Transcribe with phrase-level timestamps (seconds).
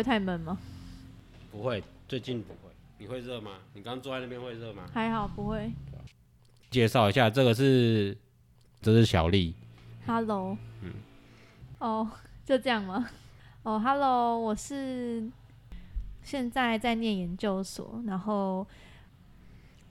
[0.00, 0.58] 会太闷吗？
[1.52, 2.70] 不会，最近不会。
[2.96, 3.50] 你会热吗？
[3.74, 4.84] 你刚坐在那边会热吗？
[4.94, 5.70] 还好不会。
[6.70, 8.16] 介绍一下，这个是，
[8.80, 9.54] 这是小丽。
[10.06, 10.94] Hello，嗯
[11.80, 12.10] 哦，
[12.46, 13.10] 就这样吗？
[13.62, 15.28] 哦，Hello，我是
[16.22, 18.66] 现在在念研究所，然后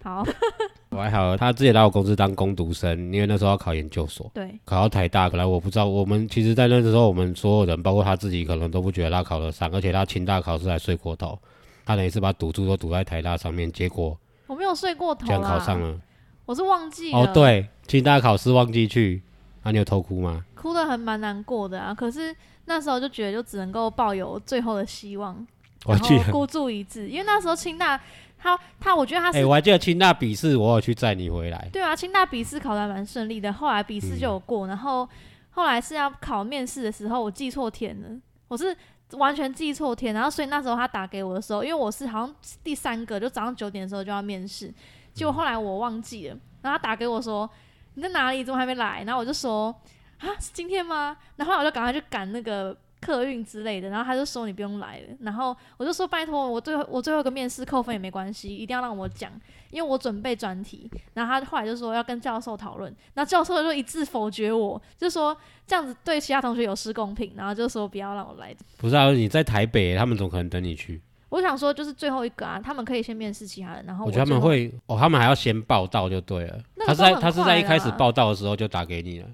[0.04, 0.24] 好，
[0.92, 5.30] 我还好，他之前来我公司当工读生，因为那时候要考研究所，对，考到台大。
[5.30, 11.38] 可能我不知道，我们其实，在那时候，我们所有人，包括他自己，可能都不觉得他考得上，而且他清大考试还睡过头，
[11.86, 16.00] 他等于是把赌注都赌在台大上面，结果我没有睡过头居然考上，了。
[16.46, 19.22] 我是忘记了，哦，，对，清大考试忘记去，
[19.64, 20.44] 那、你有偷哭吗？
[20.56, 21.94] 哭的很蛮难过的啊。
[21.94, 25.46] 可是那时候就觉得就只能够抱有最后的希望，
[25.86, 28.00] 我记得，然后孤注一掷，因为那时候清大
[28.42, 31.70] 他他，我觉得他哎、是我还记得清大笔试，我有去载你回来。
[31.74, 35.08] 对啊，清大笔试考的还蛮顺利的，后来笔试就有过，然后
[35.52, 38.10] 后来是要考面试的时候，我记错天了，
[38.48, 38.76] 我是
[39.12, 44.74] 完全记错天，然后所以那时候他打给我的时候，因为我是好像第三个，就早上九点的时候就要面试，
[45.14, 47.50] 结果后来我忘记了，然后他打给我说
[47.96, 49.04] 你在哪里，怎么还没来？
[49.06, 49.76] 然后我就说
[50.20, 51.18] 啊是今天吗？
[51.36, 52.76] 然后我就赶快去赶那个。
[53.02, 59.32] 客运之类的，然后他就说你不用来了，然后我就说拜托我最后我最后一个面试扣分也没关系，一定要让我讲，
[59.72, 68.56] 因为我准备专题，然后他后来就说要跟教授讨论，然后教授就一致否决我，就说这样子对其他同学有失公平，然后就说不要让我来。
[68.78, 71.02] 不是啊，你在台北，他们怎么可能等你去？
[71.30, 76.60] 我想说就是最后一个啊，他们可以先面试其他人，然后我觉得他们会哦，他们还要先报道就对了。
[76.76, 79.28] 那个他是在他是在一开始报道的时候就打给你了。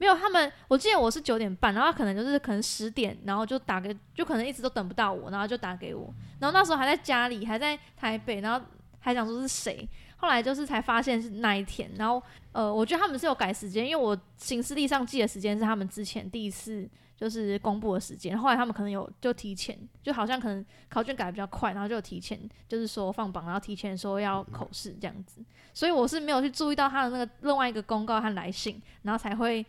[0.00, 8.66] 没有他们，我记得我是九点半，然后可能就是可能十点，然后就打给，就可能一直都等不到我，然后就打给我，然后那时候还在家里，还在台北，然后
[8.98, 12.22] 还想说是谁，后来就是才发现是那一天，然后
[12.52, 25.44] 呃，我觉得他们是有改时间，因为我行事历上记的时间是他们之前第一次就是公布的时间，后来他们可能有就提前，就好像可能考卷改的比较快，然后就有提前就是说放榜，然后提前说要口试这样子，
[25.74, 29.62] 所以我是没有去注意到他的那个另外一个公告和来信，然后才会。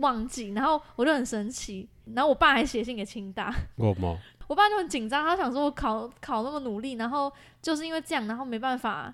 [0.00, 4.18] 忘记，然后我就很生气，然后我爸还写信给清大，我吗？
[4.46, 9.12] 我爸就很紧张，他想说我考考那么努力，然后就是因为这样，然后没办法，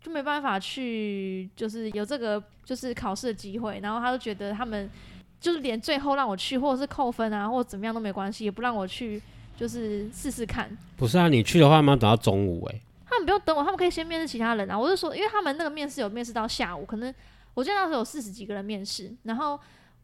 [0.00, 4.90] 就没办法去，就是有这个就是考试的机会，然后他就觉得他们
[5.38, 9.20] 就是连最后让我去，或者是扣分啊，或者怎么样都没关系，也不让我去，
[9.54, 10.70] 就是试试看。
[10.96, 14.78] 不是啊，你去的话，他们要等到中午哎、他们不用等我，他们可以先面试其他人啊。
[14.78, 17.14] 我就说，因为他们那个面试有面试到下午，可能
[17.52, 19.60] 我记得那时候有四十几个人面试，然后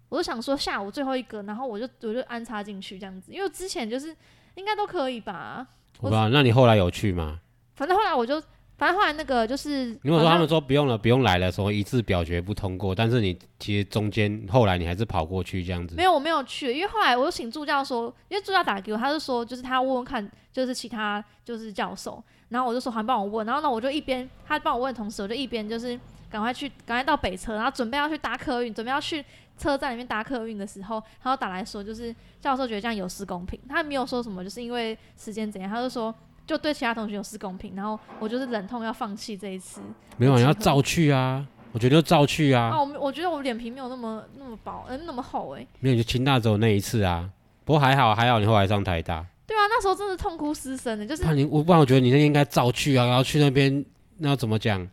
[0.08, 4.14] 我就想说下午最后一个，然后我就我就安插进去这样子，因为之前就是
[4.54, 5.66] 应该都可以吧。
[6.00, 7.40] 我不知道，那你后来有去吗？
[7.74, 8.40] 反正后来我就，
[8.76, 16.02] 反正后来那个就是，如果说他们说不用了，不用来了，什么一致表决不通过，但是你其实中间后来你还是跑过去这样子没。
[16.02, 25.98] 有我没有去，因为后来我就请助教说，因为助教打给我，他就说就是他问问看，就是其他就是教授，然后我就说还帮我问，然后呢我就一边他帮我问的同时，我就一边就是
[26.28, 29.24] 赶快去赶快到北车，然后准备要去搭客运，准备要去
[29.56, 36.14] 车站里面搭客运的时候，他就打来说就是教授觉得这样有失公平，他没有说什么就是因为时间怎样，他就说
[36.46, 39.80] 就对其他同学有失公平，然后我就是忍痛要放弃这一次。
[40.16, 41.46] 没有，你要照去啊！
[41.72, 47.28] 我觉得就照去啊，啊，我们我觉得我脸皮没有那么那么薄，呃，那么厚诶、没有就清大只有那一次啊。
[47.64, 49.26] 不过还好，还好你后来上台大。
[49.46, 53.84] 对啊，那时候真的痛哭失声的，就是那你我不然我觉得你那天应该照去啊，然后去那边
[54.18, 54.88] 那要怎么讲？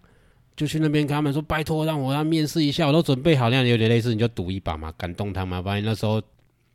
[0.61, 5.59] 就去那边跟他们说，拜托让我要面试一下，我都准备好，那样有点类似，你就赌一把嘛，感动他嘛。
[5.59, 6.21] 不然那时候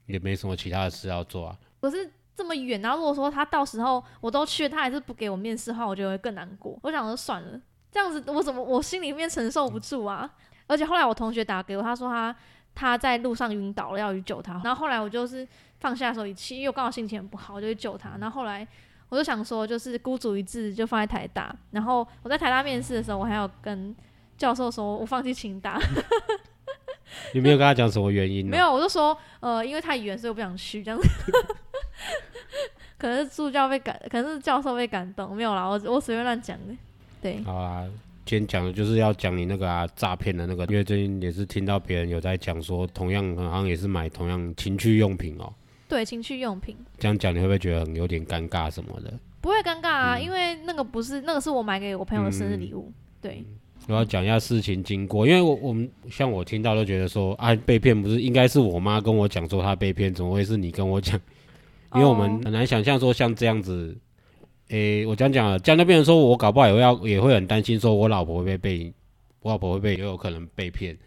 [0.06, 1.56] 也没什么其他的事要做啊。
[1.80, 6.76] 可是这么远，然后如果说他到时候我都去，他还是不给我面试的话，我觉得会更难过。
[6.82, 7.60] 我想说算了，
[7.92, 10.28] 这样子我怎么我心里面承受不住啊？
[10.66, 12.34] 而且后来我同学打给我，他说他
[12.74, 14.60] 他在路上晕倒了，要去救他。
[14.64, 15.46] 然后后来我就是
[15.78, 18.16] 放下手一气，因为我刚好心情很不好，我就去救他。
[18.18, 18.66] 然后后来
[19.08, 21.54] 我就想说，就是孤注一掷，就放在台大。
[21.70, 23.94] 然后我在台大面试的时候，我还有跟
[24.36, 25.80] 教授说我放弃清大，
[27.32, 28.50] 你没有跟他讲什么原因、啊？
[28.50, 31.08] 没有，我就说呃，因为太远，所以我不想去这样子。
[32.98, 36.74] 可能是助教被感，可能是教授被感动，没有啦，我我随便乱讲的。
[37.20, 37.86] 对，好啊，
[38.24, 45.52] 今天讲的就是要讲你那个啊诈骗的那个，因为最近也是听到别人有在讲说，同样好像也是买同样情趣用品哦。
[45.88, 46.76] 对，情趣用品。
[46.98, 49.12] 这样讲你会不会觉得很有点尴尬什么的？
[49.40, 52.92] 不会尴尬啊，嗯因为那个不是那个是我买给我朋友的生日礼物。
[53.20, 53.44] 对，
[53.88, 61.18] 我要讲一下事情经过，因为我我们像我听到都觉得说啊被骗不是应该是我妈跟我讲说她被骗，怎么会是你跟我讲？
[61.94, 63.96] 因为我们哦很难想象说像这样子，
[64.68, 68.92] 诶、我讲了，这样就变成说我搞不好也会要也会很担心说我老婆会被被
[69.40, 70.98] 我老婆会被也有可能被骗，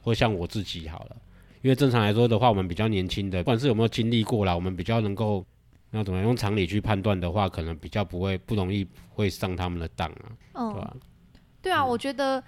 [0.00, 1.16] 或像我自己好了，
[1.62, 5.44] 因为正常来说的话，我们比较年轻的，不管是有没有经历过啦，我们比较能够
[5.90, 10.96] 那怎么样用常理去判断的话，可能比较不会不容易会上他们的当啊，嗯，对吧？
[11.62, 12.42] 对啊，我觉得，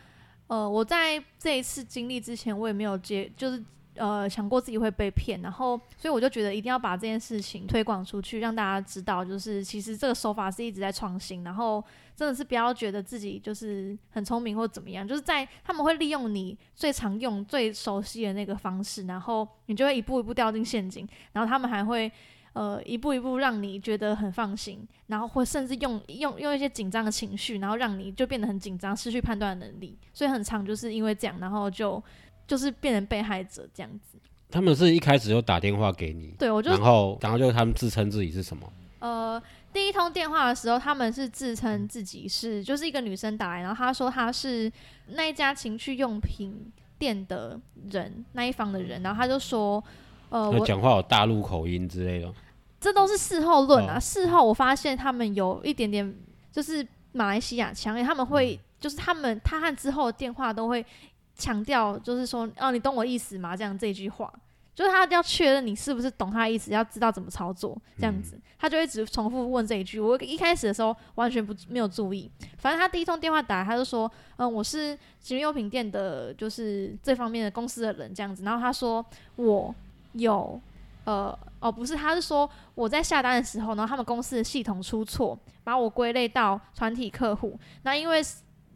[0.46, 3.62] 呃，我在这一次经历之前，我也没有接，就是
[3.96, 11.82] 呃想过自己会被骗，然后所以我就觉得一定要把这件事情推广出去，让大家知道，就是其实这个手法是一直在创新，然后
[12.14, 22.10] 真的是不要觉得自己就是很聪明或怎么样，就是在他们会利用你最常用、最熟悉的那个方式，然后你就会一步一步掉进陷阱，然后他们还会。
[22.52, 29.96] 呃，一步一步让你觉得很放心，然后或甚至用用用一些紧张的情绪，然后让你就变得很紧张，失去判断能力。
[30.12, 32.02] 所以很长就是因为这样，然后就
[32.50, 34.19] 就是变成被害者这样子。
[34.50, 38.73] 他们是一开始就打电话给你，对我就然后然后就他们自称自己是什么？
[38.99, 39.41] 呃，
[39.73, 44.70] 第一通电话的时候，他们是自称自己是就是一个女生打来，然后她说她是
[45.11, 47.61] 那一家情趣用品店的
[47.93, 49.82] 人那一方的人，然后她就说，
[50.31, 52.35] 呃，我讲话有大陆口音之类的。
[52.81, 53.99] 这都是事后论啊。
[53.99, 56.12] 哦事后我发现他们有一点点
[56.50, 60.85] 就是马来西亚腔，因为他们会就是他们他和之后的电话都会
[61.37, 63.56] 强调，就是说哦，你懂我意思吗？
[63.56, 64.32] 这样这一句话。
[64.73, 70.00] 就是他要确认你是不是懂他的意思，要知道怎么操作，这样子，他就一直重复问这一句。
[70.00, 78.43] 我一开始的时候完全不没有注意，反正他第一通电话打来，他就说，嗯，我是情趣用品店的，就是这方面的公司的人这样子。
[78.43, 79.05] 然后他说
[79.37, 79.75] 我
[80.12, 80.59] 有
[81.05, 87.59] 呃哦不是，他是说我在下单的时候，然后他们公司的系统出错，把我归类到团体客户。
[87.82, 88.23] 那因为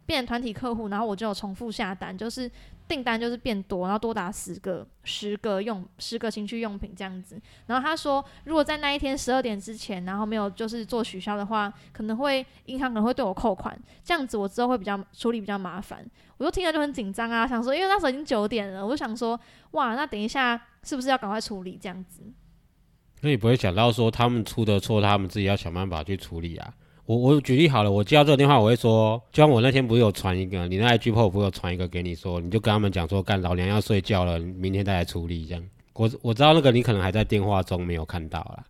[0.07, 2.51] 变成团体客户，然后我就有重复下单，就是
[2.87, 7.41] 订单就是变多，然后多达十个十个用十个情趣用品这样子。
[7.67, 16.05] 然后他说，如果在那一天十二点之前，然后没有就是做取消的话，可能会银行可能会对我扣款，这样子我之后会比较处理比较麻烦。
[16.37, 19.39] 我就听了就很紧张啊，想说，因为那时候已经九点了，我就想说，
[19.71, 22.23] 哇，那等一下是不是要赶快处理这样子？
[23.23, 26.75] 那你不会想到说他们出的错，他们自己要想办法去处理啊？
[27.07, 35.63] 我我举例好了，我接到这个电话，我会说，就像我那天不是有传一个，你那 IG po 不是有传一个给你说，你就跟他们讲说，干老娘要睡觉了，明天再来处理这样。
[35.93, 38.65] 我我知道那个你可能还在电话中没有看到啦，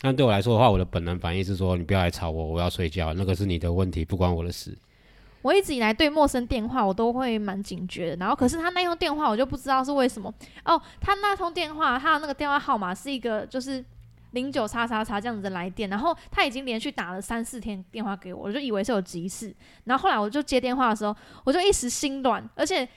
[0.00, 4.76] 但对我来说的话，我的本能反应是说，你不要来吵我，我要睡觉，那个是你的问题，不关我的事。
[5.40, 10.34] 我一直以来对陌生电话我都会蛮警觉的，然后可是他那通电话我就不知道是为什么
[10.64, 13.82] 哦，他那通电话他的那个电话号码是一个就是
[14.32, 19.54] 零九叉叉叉这样子的来电，然后他已经连续打了三四天电话给我，我就以为是有急事，
[19.84, 21.14] 然后后来我就接电话的时候，
[21.44, 22.88] 我就一时心软，而且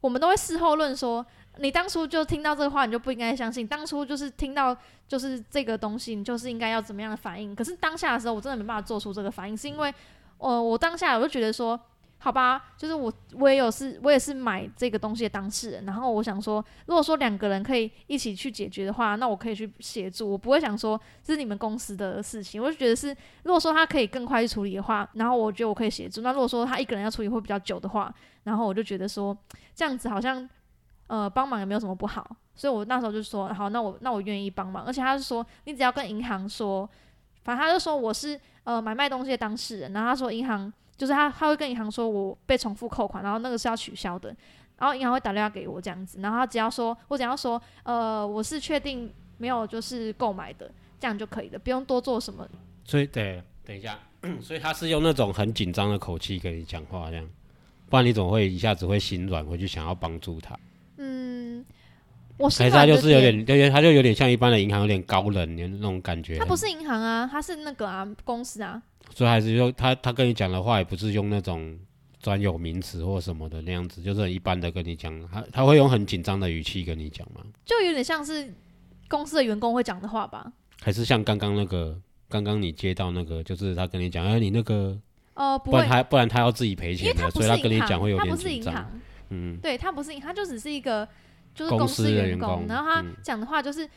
[0.00, 1.24] 我们都会事后论说，
[1.58, 4.76] 你当初就听到这个话，你就不应该相信，当初就是听到
[5.06, 9.92] 就是这个东西，你就是应该要怎么样的反应，可是当下的时候我真的没办法做出这个反应，是因为。
[10.38, 11.78] 呃，我当下我就觉得说，
[12.24, 15.84] 好吧，就是我我也有是，我也是买这个东西的当事人。
[15.84, 22.62] 然后我想说，如果说两个人可以一起去解决的话，那我可以去协助，我不会想说这是你们公司的事情。
[22.62, 23.08] 我就觉得是，
[23.42, 26.20] 如果说他可以更快去处理的话，然后我觉得我可以协助。
[26.20, 28.14] 那如果说他一个人要处理会比较久的话，
[28.44, 29.36] 然后我就觉得说
[29.74, 30.48] 这样子好像
[31.08, 32.24] 呃帮忙也没有什么不好。
[32.54, 34.84] 所以我那时候就说，好，那我那我愿意帮忙。
[34.84, 36.88] 而且他是说，你只要跟银行说，
[37.42, 38.40] 反正他就说我是。
[38.64, 44.28] 呃，买卖东西的当事人，然后他说银行就是他，他会跟银行说我被重复扣款，然后那个是要取消的，
[44.78, 52.48] 然后银行会打电话给我这样子，然后他只要说我只要说，呃，我是确定没有就是购买的，这样就可以了，不用多做什么。
[52.84, 53.98] 所以对，等一下，
[54.40, 57.28] 所以他是用那种很紧张的口气跟你讲话，这样，
[57.90, 60.56] 不然你总会一下子会心软，回去想要帮助他。
[60.98, 61.64] 嗯，
[62.36, 66.38] 我还是他心软的就是有点点，有点，他就有点像一般的银行，有点高冷的那种感觉。
[66.38, 68.80] 他不是银行啊，他是那个啊公司啊，
[69.10, 71.78] 所以还是用他他跟你讲的话，也不是用那种
[72.20, 77.42] 专有名词或什么的那样子，就是很一般的跟你讲，他他会用很紧张的语气跟你讲吗？
[77.64, 78.54] 就有点像是
[79.08, 80.52] 公司的员工会讲的话吧。
[80.80, 84.98] 还是像刚刚那个，刚刚你接到那个，就是他跟你讲，哎，你那个，
[85.34, 88.72] 呃，不然，他不然他要自己赔钱的，所以他跟你讲会有点他不是紧张。
[88.72, 91.06] 银行，嗯，对他不是银，他就只是一个
[91.54, 93.88] 就是公公司司的员员工，工然后他嗯讲的话就是。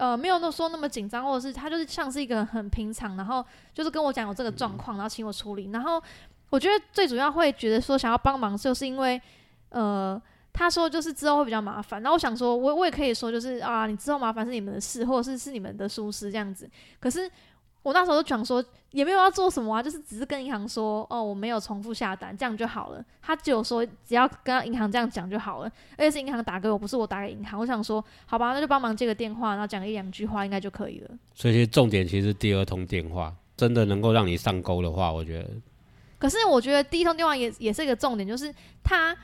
[0.00, 5.70] 呃，没有那说那么紧张，或者是他就是像是一个很平常，然后就是跟我讲有这个状况，然后请我处理。
[5.70, 6.02] 然后
[6.48, 9.20] 我觉得最主要会觉得说想要帮忙，就是因为
[9.68, 10.20] 呃。
[10.52, 16.68] 他说就是之后会比较麻烦，然后我想说，我我也可以说就是啊，你之后麻烦是你们的事，或者是是你们的疏失这样子。
[16.98, 17.30] 可是
[17.82, 23.04] 我那时候就讲说，也没有要做什么啊，就是只是跟银行说，哦，我没有重复下单，这样就好了。
[23.22, 27.58] 他只有说只要跟银行这样讲就好了，而且是银行打给我，不是我打给银行。
[27.58, 31.10] 我想说，好吧，那就帮忙接个电话，然后讲一两句话，应该就可以了。
[31.34, 35.48] 所以其实重点其实第二通电话真的能够让你上钩的话，我觉得。
[36.18, 39.16] 可是我觉得第一通电话也也是一个重点，就是他。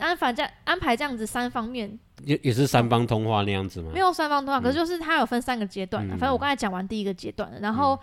[0.00, 3.90] 安排这样安排这样子三方面，也也是三方通话那样子吗？
[3.92, 6.10] 没有三方通话，可是就是他有分三个阶段的。
[6.16, 7.98] 反正我刚才讲完第一个阶段了，然后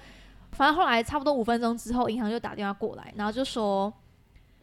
[0.52, 3.92] 反正后来差不多五分钟之后，银行就打电话过来，然后就说，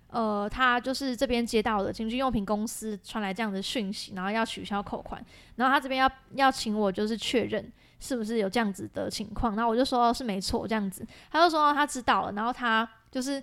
[0.09, 5.25] 呃，他就是这边接到了情趣用品公司传来这样的讯息，然后要取消扣款，
[5.57, 13.43] 然后他这边要要请我就是确认是不是有这样子的情况，然后我就说是没错这样子，他就说他知道了，然后他就是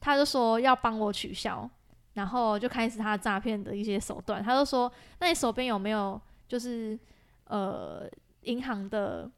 [0.00, 1.68] 他就说要帮我取消。
[2.14, 6.98] 然后就开始他诈骗的一些手段，他就说：“那你手边有没有就是
[7.46, 8.06] 呃
[8.42, 9.30] 银行的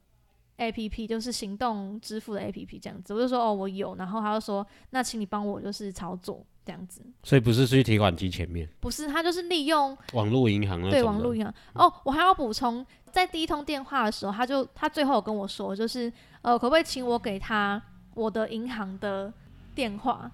[0.56, 11.54] A P P，就是行动支付的 A P P 这样子？”我就说：“哦，我有。”然后他就说：“那请你帮我就是操作这样子。”所以不是去提款机前面，不是他就是利用网络银行对网络银行。
[11.74, 16.12] 哦，我还要补充，在第一通电话的时候，他就他最后跟我说，就是
[16.42, 17.80] 呃，可不可以请我给他
[18.14, 19.32] 我的银行的
[19.76, 20.28] 电话？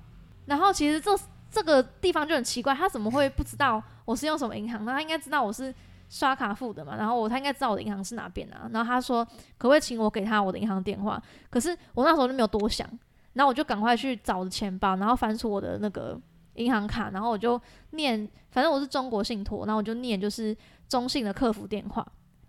[0.46, 1.14] 然后其实这。
[1.50, 4.84] 这个地方就很奇怪，他怎么会不知道我是用什么银行？
[4.84, 5.74] 那他应该知道我是
[6.08, 6.94] 刷卡付的嘛。
[6.96, 8.70] 然后我他应该知道我的银行是哪边啊。
[8.72, 9.24] 然后他说
[9.58, 11.20] 可不可以请我给他我的银行电话？
[11.50, 12.88] 可是我那时候就没有多想，
[13.32, 16.16] 然后我就赶快去找的钱包，然后翻出我的那个
[16.54, 20.56] 银行卡，然后我就念，反正我是中国信托，然后我就念就是
[20.88, 22.06] 中信的客服电话，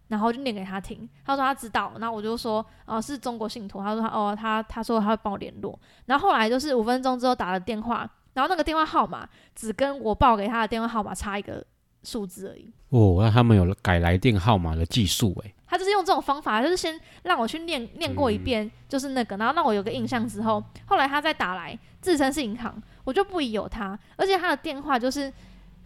[0.10, 1.10] 然后就念给他听。
[1.26, 3.82] 他说他知道，然后我就说哦是中国信托。
[3.82, 5.78] 他说他哦他他说他会帮我联络。
[6.06, 8.08] 然后后来就是五分钟之后打了电话。
[8.34, 11.64] 然后那个电话号码只跟我报给他的电话号码差一个
[12.04, 12.72] 数字而已。
[12.90, 15.54] 哦，那他们有改来电号码的技术哎。
[15.68, 23.98] 他就是用这种方法，就是先让我去念念过一遍，就是那个，然后让我有个印象之后，后来他再打来自称是银行，我就不疑有他。
[24.18, 25.32] 而且他的电话就是，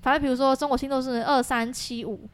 [0.01, 2.27] 反正比如说中国信托是二三七五，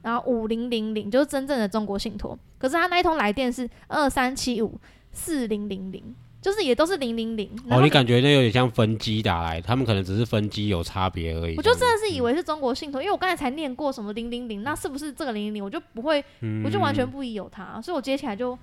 [0.00, 4.80] 然后五零零零就是真正的中国信托，可是他那一通来电是二三七五
[5.12, 6.14] 四零零零。
[6.44, 11.56] 就是也都是零零零哦，你感觉那有点像分机打来，他们可能只是分机有差别而已。
[11.56, 15.64] 我就真的是以为是中国信托，因为我刚才才念过什么零零零，那是不是这个零零零？
[15.64, 16.22] 我就不会，
[16.62, 18.58] 我就完全不疑有他，所以我接起来就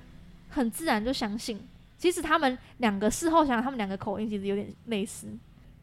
[0.50, 1.60] 很自然就相信。
[1.98, 5.26] 其实他们两个事后想想，他们两个口音其实有点类似，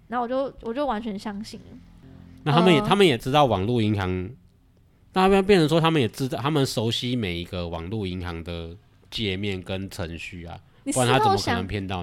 [0.07, 1.77] 然后我就我就完全相信了。
[2.45, 4.31] 那他们也他们也知道网络银行，
[5.15, 8.77] 那他们变成说他们也知道，他们熟悉每一个网络银行的
[9.11, 10.57] 界面跟程序啊。
[10.93, 11.57] 事后想，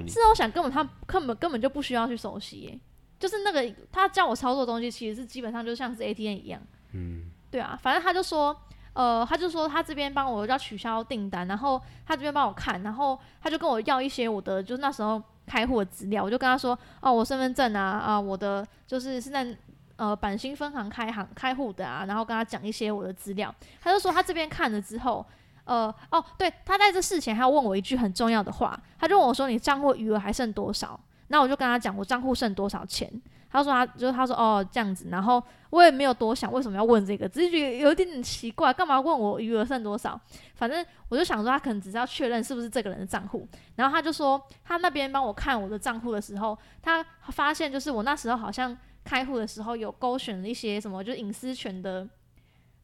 [0.07, 2.79] 事后想，根本他根本根本就不需要去熟悉，
[3.19, 6.61] 就是那个他叫我操作的东西，其实是基本上就像是 ATM 一样。
[6.93, 8.55] 嗯，对啊，反正他就说，
[8.93, 19.57] 呃，他就说他这边帮我要取消订单，然后他这边帮我看，然后他就跟我要一些我的，就是那时候开户的资料，我就跟他说，哦，我身份证啊，啊，我的就是是在
[19.95, 25.25] 呃板新分行开行开户的啊，然后跟他讲一些我的资料，他就说他这边看了之后。
[25.65, 33.11] 呃哦，对他在这事前还要问我一句很重要的话，他就问我说：“你账户余额还剩多少？”那我就跟他讲我账户剩多少钱。
[33.49, 40.19] 他说他就他说哦这样子，然后我也没有多想为什么要问这个，只是觉得有点奇怪，干嘛问我余额剩多少？
[40.55, 43.47] 反正我就想说他可能只是要确认是不是这个人的账户。
[43.75, 52.07] 然后他就说他那边帮我看我的账户的时候，他发现就是我那时候好像开户的时候有勾选了一些什么，就是隐私权的。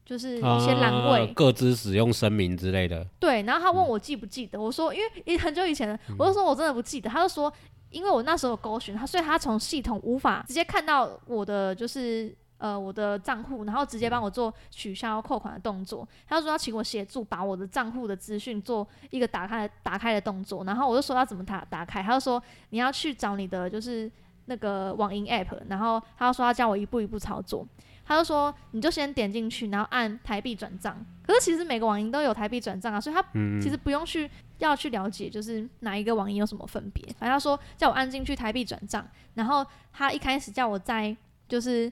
[0.04, 3.06] 就是一些栏位，各自使用声明之类的。
[3.20, 7.08] 对，然后他问我记不记得，我说因为很久以前了，我就说我真的不记得。
[7.08, 7.50] 他就说，
[7.90, 16.06] 因为我那时候勾选他，所以他从系统无法直接看到我的就是呃我的账户，然后直接帮我做取消扣款的动作。
[16.26, 20.64] 他就说要请我协助把我的账户的资讯做一个打开打开的动作。
[20.64, 24.10] 然后我就说要怎么打打开，他就说你要去找你的就是
[24.46, 27.64] 那个网银 app，然后他就说要教我一步一步操作。
[28.04, 31.04] 他就说，你就先点进去，然后按台币转账。
[31.24, 33.22] 可是其实每个网银都有台币转账啊，所以他
[33.60, 34.28] 其实不用去
[34.58, 37.04] 要去了解，就是哪一个网银有什么分别。
[37.18, 41.16] 反正他说叫我按进去台币转账，然后他一开始叫我在
[41.48, 41.90] 就是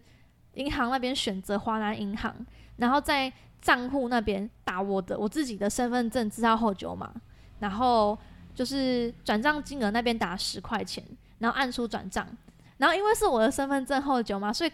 [0.54, 2.34] 银行那边选择华南银行，
[2.76, 7.12] 然后在账户那边打我的我自己的身份证字号后九码，
[7.60, 8.18] 然后
[8.52, 11.04] 就是转账金额那边打十块钱，
[11.38, 12.26] 然后按出转账，
[12.78, 14.72] 然后因为是我的身份证后九码，所以。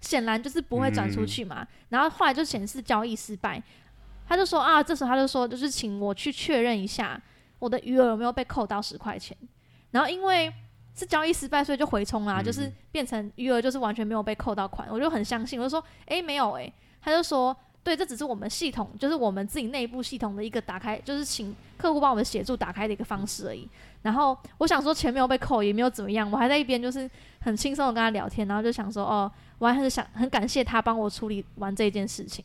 [0.00, 3.62] 显然就是不会转出去嘛，然后后来就显示交易失败，
[4.26, 7.20] 他就说啊，这时候他就说就是请我去确认一下
[7.58, 9.36] 我的余额有没有被扣到十块钱，
[9.90, 10.52] 然后因为
[10.94, 23.68] 是交易失败，所以就回充啦，嗯就是变成余额就是完全没有被扣到款，我就很相信，我就说，诶，没有诶，他就说，对，这只是我们系统，就是我们自己内部系统的一个打开，就是请客户帮我们协助打开的一个方式而已。
[24.02, 27.08] 然后我想说钱没有被扣，也没有怎么样，我还在一边就是
[27.40, 29.30] 很轻松的跟他聊天，然后就想说，哦，
[29.60, 32.44] 我还很想很感谢他帮我处理完这件事情。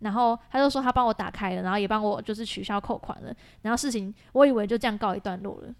[0.00, 5.74] 然后他就说他帮我打开了，然后也帮我就是取消扣款了，然后事情我以为就这样告一段落了，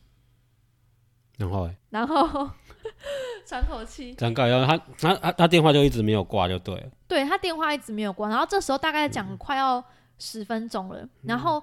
[1.39, 1.75] 然后欸。
[1.89, 2.51] 然后
[3.47, 9.83] 喘口气，张告要他他他他电话就一直没有挂就对了，对他电话一直没有挂，然后这时候大概讲快要
[10.19, 11.63] 十分钟了，然后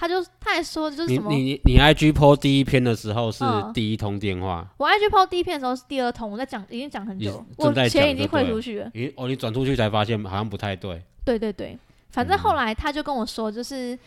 [0.00, 8.90] 他就他还说就是你什么，你你你 IG PO 第一篇的时候是嗯第一通电话，我 IG PO 第一篇的时候是第二通，我在讲已经讲很久你，我正在讲钱已经就对了汇出去了。
[8.94, 11.76] 咦哦你转出去才发现好像不太对，对对对，
[12.10, 13.98] 反正后来他就跟我说，就是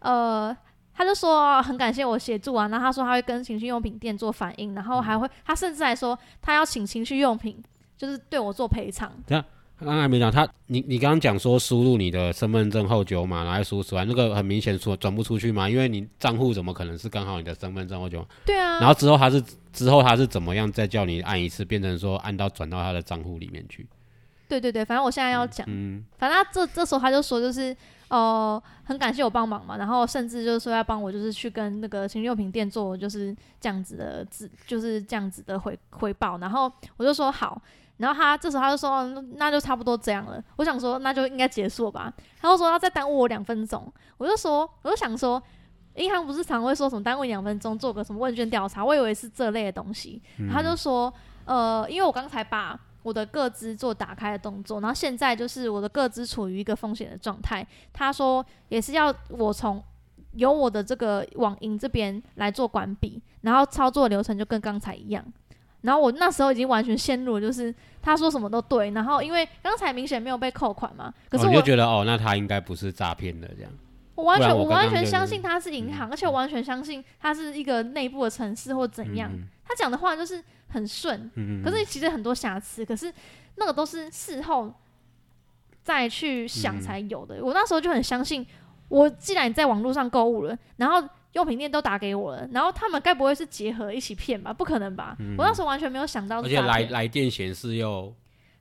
[0.00, 0.54] 呃，
[0.92, 7.62] 他就说很感谢我协助啊，然后他说他会跟情趣用品店做反应，然后还会他甚至还说他要请情趣用品
[7.96, 9.12] 就是对我做赔偿。
[9.28, 9.44] 刚
[9.78, 18.26] 刚才没讲他，你你刚刚讲说输入你的身份证后九码，然后输出来，那个很明显说转不出去嘛，因为你账户怎么可能是刚好你的身份证后九码？
[18.46, 19.42] 对啊，然后之后他是
[19.72, 23.86] 之后他是怎么样再叫你按一次，变成说按到转到他的账户里面去？
[24.48, 27.76] 对对对，反正我现在要讲，嗯，反正他这这时候他就说就是
[28.08, 37.60] 呃很感谢我帮忙嘛，然后甚至就是说要帮我就是去跟那个情趣用品店做就是这样子的自就是这样子的回回报，然后我就说好，
[37.98, 45.42] 然后他这时候他就说哦那就差不多这样了，我想说那就应该结束了吧，他就说要再耽误我两分钟，我就说我就想说。
[45.98, 50.20] 银行不是常会说什么耽误你两分钟做个什么问卷调查，我以为是这类的东西。
[50.52, 51.10] 他就说，
[51.46, 57.66] 呃，因为我刚才把我的个资做打开的动作，然后现在就是我的个资处于一个风险的状态。
[57.94, 59.82] 他说也是要我从
[60.32, 65.24] 由我的这个网银这边来做关闭，然后操作流程就跟刚才一样。
[65.86, 73.72] 然后我那时候已经完全陷入了，就是他说什么都对，然后因为刚才明显没有被扣款嘛，可是哦、我、你就觉得哦，那他应该不是诈骗的这样。
[74.14, 79.30] 我完全我我完全相信他是银行，而且我完全相信他是一个内部的城市或怎样。
[79.32, 81.28] 嗯他讲的话就是很顺，
[81.64, 83.12] 可是其实很多瑕疵，可是
[83.56, 84.72] 那个都是事后
[85.82, 87.44] 再去想才有的。
[87.44, 88.46] 我那时候就很相信，
[88.86, 91.02] 我既然在网络上购物了，然后
[91.36, 94.54] 用品店都打给我了，然后他们该不会是结合一起骗吧？
[94.54, 95.14] 不可能吧？
[95.36, 98.10] 我当时候完全没有想到而且来来电显示又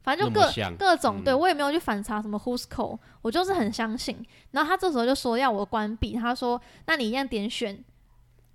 [0.03, 0.41] 反正就各
[0.77, 4.23] 各种，嗯对我也没有去反查什么 Who's Call，我就是很相信。
[4.51, 7.81] 然后他这时候就说要我关闭，他说那你一样点选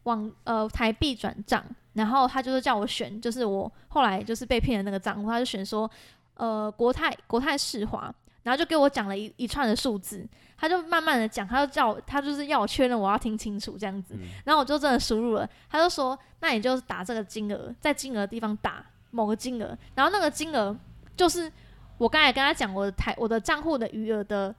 [0.03, 5.91] 往呃台币转账，然后他就是叫我选，就是我后来就是被骗的那个账户，他就选说
[6.35, 10.27] 呃国泰国泰世华，然后就给我讲了一一串的数字，
[10.57, 20.77] 他就慢慢的讲，他就叫我他就是要我确认我要听清楚这样子，然后我就真的输入了，他就说那你就打这个金额，在金额的地方打某个金额，然后那个金额
[21.17, 21.51] 就是
[21.99, 24.55] 我刚才跟他讲我的台我的账户的余额的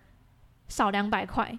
[0.68, 1.58] 少两百块，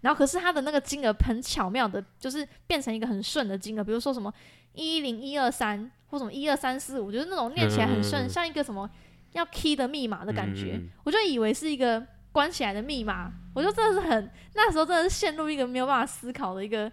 [0.00, 4.32] 然后可是他的那个金额很巧妙的，就是变成一个很顺的金额，比如说什么
[4.74, 8.28] 一零一二三或什么一二三四五，就是那种念起来很顺，嗯。
[8.28, 8.88] 像一个什么
[9.34, 10.78] 要 key 的密码的感觉，嗯。
[10.78, 16.90] 嗯嗯我就以为是一个关起来的密码，我就真的是很那时候真的是陷入一个没有办法思考的一个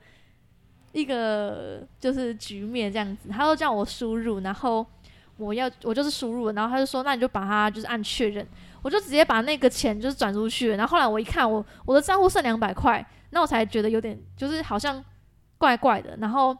[0.91, 4.86] 一个就是局面这样子，他都叫我输入，然后
[5.38, 8.45] 我要我就是输入，然后他就说那你就把它就是按确认，
[8.82, 15.04] 我就直接把那个钱就是转出去，然后后来我一看我我的账户剩两百块，那我才觉得有点就是好像
[15.58, 16.56] 怪怪的，然后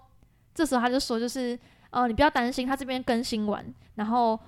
[0.56, 1.58] 这时候他就说就是
[1.92, 3.64] 呃你不要担心，他这边更新完，
[3.96, 4.40] 然后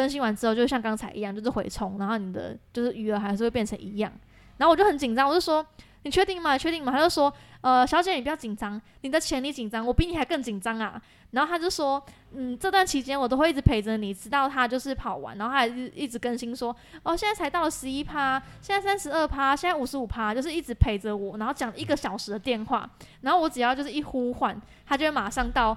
[0.00, 4.10] 更新完之后就像刚才一样就是回充，然后你的就是余额还是会变成一样，
[4.56, 5.64] 然后我就很紧张，我就说
[6.04, 6.56] 你确定吗？
[6.56, 6.90] 确定吗？
[6.90, 10.98] 他就说呃小姐你不要紧张，你的钱你紧张，我比你还更紧张啊。
[11.32, 22.88] 然后他就说，嗯，这段期间我都会一直陪着你，直到他就是跑完，然后他还一一直更新说，哦，现在才到了十一趴，现在三十二趴，现在五十五趴，就是一直陪着我，然后讲一个小时的电话，
[23.20, 25.76] 然后我只要就是一呼唤，他就会马上到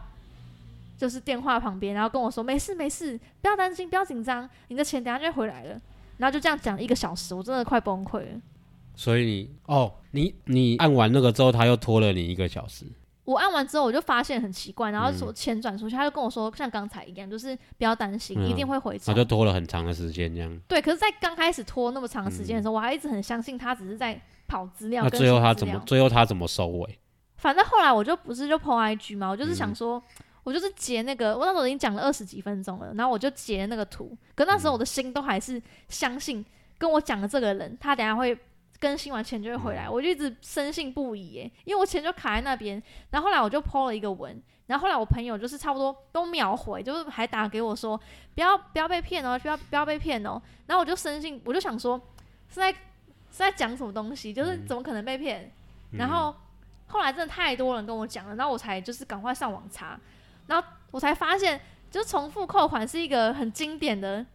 [0.98, 5.80] 就是电话旁边，然后跟我说没事没事，不要担心，不要紧张，你的钱等下就会回来了。
[6.18, 8.42] 然后就这样讲一个小时，我真的快崩溃了。
[8.96, 12.86] 所以你哦，你你按完那个之后，他又拖了你一个小时。
[13.26, 19.28] 我按完之后，我就发现很奇怪，然后嗯说钱转出去，他就跟我说像刚才一样，就是不要担心，嗯一定会回冲然后就。
[19.28, 20.60] 拖了很长的时间这样。
[20.68, 25.04] 对，可是，在刚开始拖那么长时间的时候，我还一直很相信他只是在跑资料。
[25.04, 25.86] 那更最后他怎么新资料？
[25.86, 27.00] 最后他怎么收尾？
[27.38, 30.02] 反正后来我就不是就 po IG 嘛，我就是嗯想说，
[30.44, 34.16] 我就是截那个，我那时候已经讲了二十几分钟了，然后我就截那个图。
[34.36, 36.46] 可那时嗯候我的心都还是相信
[36.78, 38.38] 跟我讲的这个人，他等下会
[38.80, 42.82] 更新完钱就会回嗯来，我就一直深信不疑耶，因为我钱就卡在那边。
[43.12, 47.98] 然后后来我就 po 了一个文，然后后来我朋友就是差不多都秒回，就是还打给我说
[48.36, 50.42] 不要不要被骗哦，不要不要被骗哦。
[50.68, 51.98] 然后我就深信，我就想说
[52.50, 52.78] 是在是
[53.32, 55.50] 在讲什么东西，就是怎么可能被骗？
[55.92, 56.36] 然后
[56.88, 60.00] 后来真的太多人跟我讲了，然后我才就是赶快上网查，
[60.48, 64.26] 然后我才发现，就是重复扣款是一个很经典的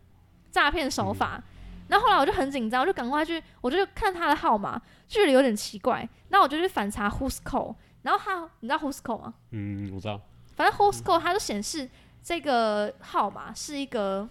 [0.51, 1.43] 诈骗手法。
[1.89, 7.75] 然后后来我就很紧张，我就赶快去，我就看他的号码，距离有点奇怪，那我就去反查 Who's Call。
[8.03, 9.35] 然后他，你知道 Who's Call 吗？
[9.53, 10.21] 嗯，我知道。
[10.55, 11.89] 反正 Who's Call 它就显示
[12.23, 14.29] 这个号码是一个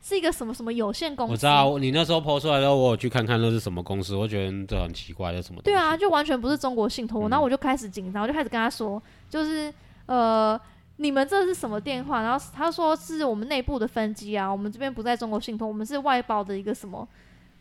[0.00, 1.32] 是一个什么什么有限公司。
[1.32, 5.60] 我知道，你那时候抛出来的时候，我有去看看那是什么公司，我觉得这很奇怪，这什么？
[5.62, 7.28] 对啊，就完全不是中国信托。
[7.28, 9.72] 然后我就开始紧张，我就开始跟他说，就是
[10.06, 10.58] 呃，
[10.96, 12.22] 你们这是什么电话？
[12.22, 17.06] 然后他说是我们内部的分机啊，我们这边不在中国信托，我们是外包的一个什么。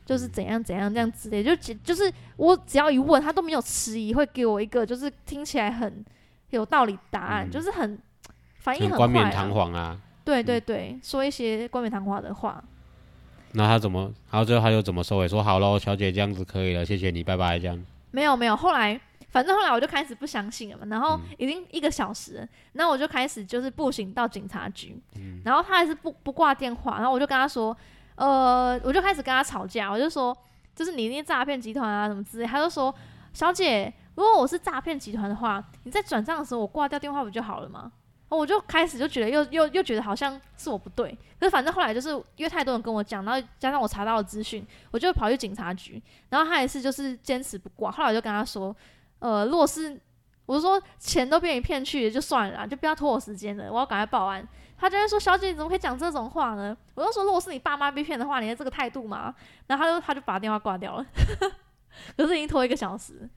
[0.03, 6.03] 就是怎样怎样这样之类，就就是我只要一问他都没有迟疑，会给我一个就是听起来很
[6.49, 7.97] 有道理答案，就是很
[8.57, 9.97] 反应很冠冕堂皇啊。
[10.25, 12.61] 对对对，说一些冠冕堂皇的话。
[13.53, 14.11] 那他怎么？
[14.31, 15.27] 然后最后他又怎么收尾？
[15.27, 17.59] 说好喽，小姐这样子可以了，谢谢你，拜拜。
[17.59, 18.99] 这样没有没有，后来
[19.31, 20.85] 反正后来我就开始不相信了嘛。
[20.89, 25.01] 然后已经一个小时，然后我就开始就是步行到警察局，
[25.43, 27.75] 然后他还是不不挂电话，然后我就跟他说。
[28.15, 30.37] 呃，我就开始跟他吵架，我就说，
[30.75, 32.45] 就是你那诈骗集团啊，什么之类。
[32.45, 32.93] 他就说，
[33.33, 37.91] 小姐，如果我是诈骗集团的话，你在转账的时候我挂掉电话不就好了吗？
[38.29, 47.89] 我就开始就觉得又又又觉得好像是我不对，可是反正后来就是因为太多人跟我讲，然后加上我查到的资讯，我就跑去警察局，然后他也是就是坚持不挂。
[47.89, 48.75] 后来我就跟他说，
[49.21, 49.99] 呃，如果是
[50.45, 54.45] 我是说钱都被你骗去就算了，就不要拖我时间了，我要赶快报案。
[54.77, 59.33] 他就会说：“小姐，你怎么可以讲这种话呢？”我就说：“如果是你爸妈被骗的话，你的这个态度吗？”
[59.67, 61.05] 然后他就他就把电话挂掉了，
[62.17, 63.29] 可是已经拖一个小时。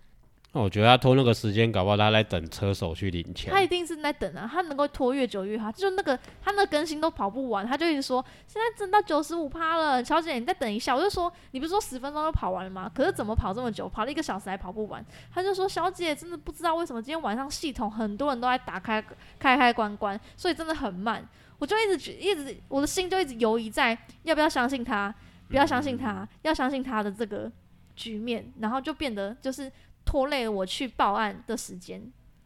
[0.57, 3.53] 那我觉得他拖那个时间，搞不好他在等车手去领钱。
[3.53, 5.71] 他一定是在等啊，他能够拖越久越好。
[5.73, 10.95] 就那个他那更新都跑不完，他就一直说现在挣到九十五趴了，小姐你再等一下。
[10.95, 12.89] 我就说你不是说十分钟就跑完了吗？
[12.95, 13.89] 可是怎么跑这么久？
[13.89, 15.05] 跑了一个小时还跑不完。
[15.33, 19.05] 他就说小姐真的不知道为什么今天晚上系统很多人都在打开
[19.41, 21.29] 开开关关，所以真的很慢。
[21.59, 25.13] 我就一直一直我的心就一直犹疑在要不要相信他，
[25.49, 27.51] 不要相信他，要相信他的这个
[27.97, 29.69] 局面，然后就变得就是。
[30.05, 32.01] 拖累了我去报案的时间，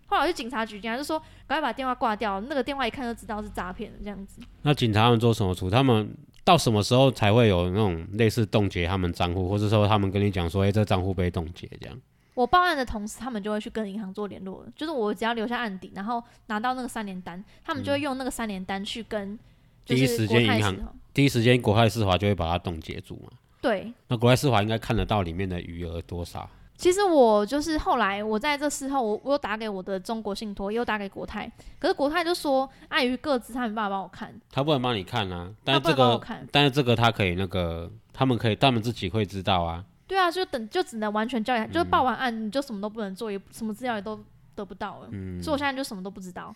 [0.07, 4.41] 后来我去警察局，警察就说赶快把电话挂掉，那个电话一看就知道是诈骗的这样子。
[4.63, 5.69] 那警察们做什么处？
[5.69, 12.01] 他们到什么时候才会有那种类似冻结他们账户，或者说他们跟你讲说，哎，这账户被冻结这样？
[12.35, 14.73] 我报案的同时，他们就会去跟银行做联络了。
[14.77, 19.37] 就是我只要留下案底，然后拿到那个三联单，他们就会用那个三联单去跟
[19.85, 20.77] 第一时间银行，
[21.13, 23.31] 第一时间国泰世华就会把它冻结住嘛。
[23.61, 23.93] 对。
[24.07, 26.49] 那国泰世华应该看得到里面的余额多少？
[26.79, 34.33] 其实我就是后来我在这事后，我我又打给我的中国信托，又打给国泰，可是国泰就说碍于各自，他没办法帮我看。
[34.49, 36.21] 他不能帮你看啊，但是这个，
[36.53, 39.85] 但是这个他可以那个，他们可以，他们自己会知道啊。
[40.07, 44.19] 对啊，就等就只能完全交给，就是报完案你就什么都不能做，也什么资料也都
[44.55, 45.09] 得不到了。
[45.11, 45.43] 嗯。
[45.43, 46.55] 所以我现在就什么都不知道。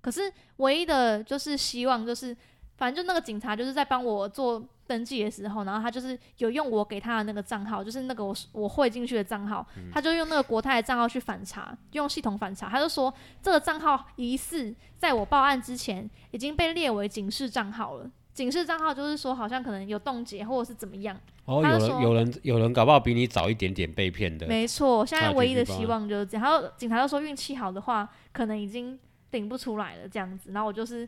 [0.00, 2.34] 可是唯一的就是希望就是，
[2.78, 4.66] 反正就那个警察就是在帮我做。
[4.88, 13.12] 登记的时候，然后他就是有用我给他的那个账号，就是那个我我汇进去的账号，他就用那个国泰的账号去反查，用系统反查，他就说
[13.42, 18.10] 这个账号疑似在我报案之前已经被列为警示账号了。
[18.32, 21.14] 警示账号就是说好像可能有冻结或者是怎么样。
[21.44, 24.46] 哦，有人有人有人搞不好比你早一点点被骗的。
[24.46, 26.42] 没错，现在唯一的希望就是这样。
[26.42, 28.98] 然后警察就说运气好的话，可能已经
[29.30, 30.50] 顶不出来了这样子。
[30.52, 31.06] 然后我就是。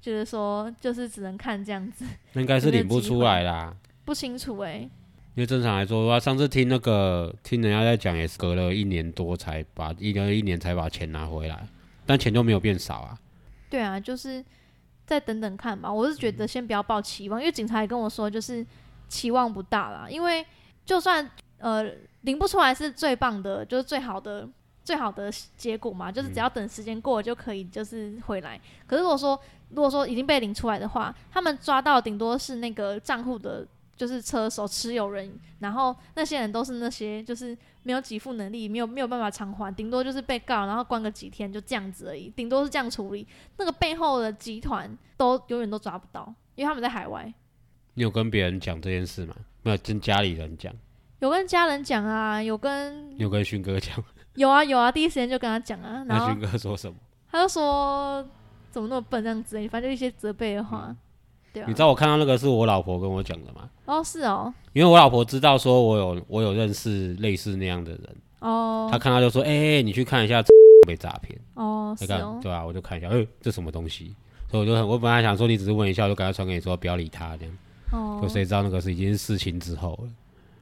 [0.00, 4.88] 就是说，就是只能看这样子， 应该是领不出来啦，不清楚哎。
[5.34, 11.66] 因为正常来说的话，上次听那个听人家在讲，也是隔了一年多才把一个一年才把钱拿回来，
[12.04, 13.18] 但钱就没有变少啊。
[13.70, 14.44] 对啊，就是
[15.06, 15.92] 再等等看吧。
[15.92, 18.66] 我是觉得先不要抱期望，因为警察也跟我说，就是
[19.08, 20.08] 期望不大啦。
[20.10, 20.44] 因为
[20.84, 21.84] 就算呃
[22.22, 24.48] 领不出来是最棒的，就是最好的。
[24.84, 28.58] 最好的结果嘛，就是只要等时间过了就可以，就是回来。
[28.86, 29.38] 可是如果说
[29.70, 43.26] 如果说已经被领出来的话，他们抓到顶多是那个账户的，就是车手持有人，然后那些人都是那些就是没有给付能力，没有没有办法偿还，顶多就是被告，然后关个几天就这样子而已，顶多是这样处理。
[43.56, 47.32] 那个背后的集团都永远都抓不到，因为他们在海外。
[47.94, 49.34] 你有跟别人讲这件事吗？
[49.62, 50.72] 没有跟家里人讲。
[51.18, 54.02] 有跟家人讲啊，有跟有跟勋哥讲。
[54.36, 56.04] 有啊有啊，第一时间就跟他讲啊。
[56.08, 56.96] 然后军哥说什么？
[57.30, 58.24] 他就说
[58.70, 60.94] 怎么那么笨这样子，反正就一些责备的话。
[61.52, 61.66] 对啊。
[61.68, 63.68] 你知道我看到那个是我老婆跟我讲的吗？
[63.86, 64.52] 哦，是哦。
[64.72, 70.42] 因为我老婆知道说我有我有认识类似那样的人，哦她看到就说：“哎、你去看一下
[70.86, 71.38] 被诈骗。
[71.54, 74.14] ”哦你看，是哦，对啊，我就看一下，哎、这什么东西？
[74.50, 77.54] 所以我就很，我本来想说你只是问一下，我就赶快传给你说不要理他这样。
[77.90, 80.08] 哦就谁知道那个是已经是事情之后了。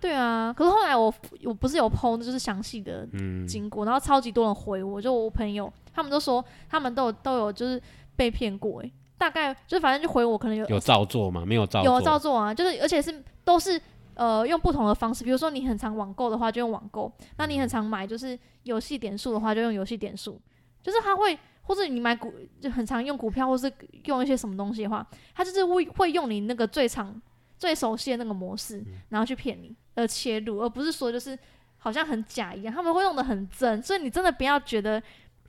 [0.01, 1.13] 对啊，可是后来我
[1.45, 7.81] 我不是有 PO 就是详细的嗯，经过，然后超级多人回我，就我朋友他们都说他们都有都有就是
[8.15, 11.45] 被骗过，诶，大概就反正就回我可能有有照做吗？
[11.47, 12.01] 没有照有做。
[12.03, 13.81] 照做啊，就是而且是都是
[14.15, 20.41] 呃用不同的方式，比如说你很常网购的话就用网购，那你很常买就是游戏点数的话就用游戏点数，
[20.83, 23.73] 就是他会或者你买股就很常用股票或是
[24.05, 27.21] 用一些什么东西的话，他就是会会用你那个最常
[27.59, 31.37] 最熟悉的那个模式，然后去骗你而切入，而不是说就是
[31.79, 35.03] 好像很假一样，他们会弄得很真，所以你真的不要觉得。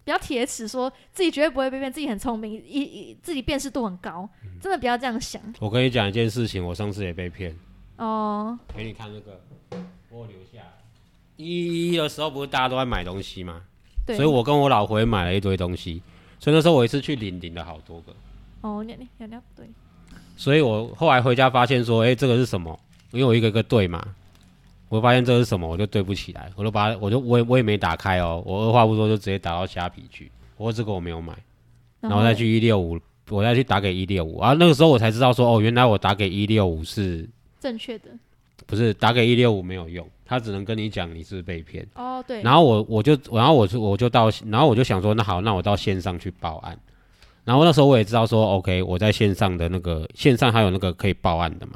[0.03, 4.29] 不要铁齿，说自己绝对不会被骗，自己很聪明，一一自己辨识度很高，
[4.61, 7.53] 真的不要这样想我跟你讲一件事情，我上次也被骗。
[7.97, 8.57] 哦。
[8.73, 9.41] 给你看这个，
[10.09, 10.71] 我留下来。
[11.35, 13.63] 一一的时候不是大家都在买东西吗？
[14.05, 16.01] 对，所以我跟我老婆也买了一堆东西。
[16.39, 18.15] 所以那时候我一次去领领了好多个。
[18.61, 19.69] 哦，你你你对，
[20.37, 22.79] 所以我后来回家发现说，哎、这个是什么？
[23.11, 24.15] 因为我一个一个对嘛，
[24.89, 30.31] 我发现这是什么，我就对不起来，我就把它，我就我也我也没打开哦，我二话不说就直接打到虾皮去。
[30.55, 31.33] 我说这个我没有买，
[31.99, 38.05] 然后再去一六五，我再去打给一六五，然后那个时候我才知道说，哦，原来我打给一六五是正确的
[38.65, 40.07] 不是打给一六五没有用？
[40.25, 41.87] 他只能跟你讲你是被骗。
[41.95, 46.77] 哦，对，然后我我就然后我就我就到，然后我就想说，那好，那我到线上去报案。
[47.45, 51.75] 然后那时候我也知道说，OK，我在线上的那个线上还有那个可以报案的嘛，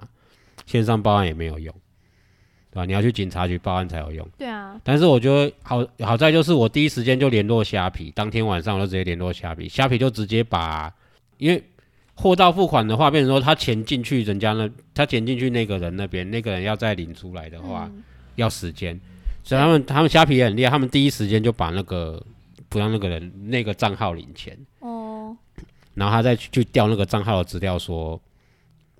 [0.66, 1.74] 线上报案也没有用，
[2.72, 2.86] 对吧？
[2.86, 4.28] 你要去警察局报案才有用。
[4.38, 10.94] 对啊，但是我觉得好好在就是我第一时间就联络虾皮，当天晚上我就直接联络虾皮，虾皮就直接把，
[11.38, 11.64] 因为
[12.16, 18.04] 货到付款的话，变成说他钱进去人家那，他钱进去那个人那边，那个人要再领出来的话，嗯。
[18.36, 18.98] 要时间，
[19.44, 22.26] 所以他们他们虾皮也很厉害，他们第一时间就把那个
[22.70, 25.36] 不让那个人那个账号领钱，哦，
[25.94, 28.20] 然后他再去去调那个账号的资料说，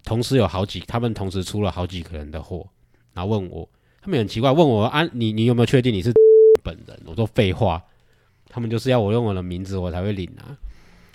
[0.04, 2.68] 同时有好几，他们同时出了好几个人的货，
[3.14, 3.68] 然后问我，
[4.02, 6.12] 他们很奇怪，问我啊，你你有没有确定你是
[6.64, 7.00] 本人？
[7.06, 7.84] 我说废话，
[8.48, 10.56] 他们就是要我用我的名字我才会领啊，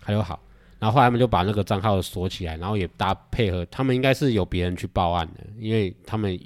[0.02, 0.40] 还有好，
[0.78, 6.38] 然后后来他们就把那个账号锁起来，然后也搭配合，他们应该是有别人去报案的，因为他们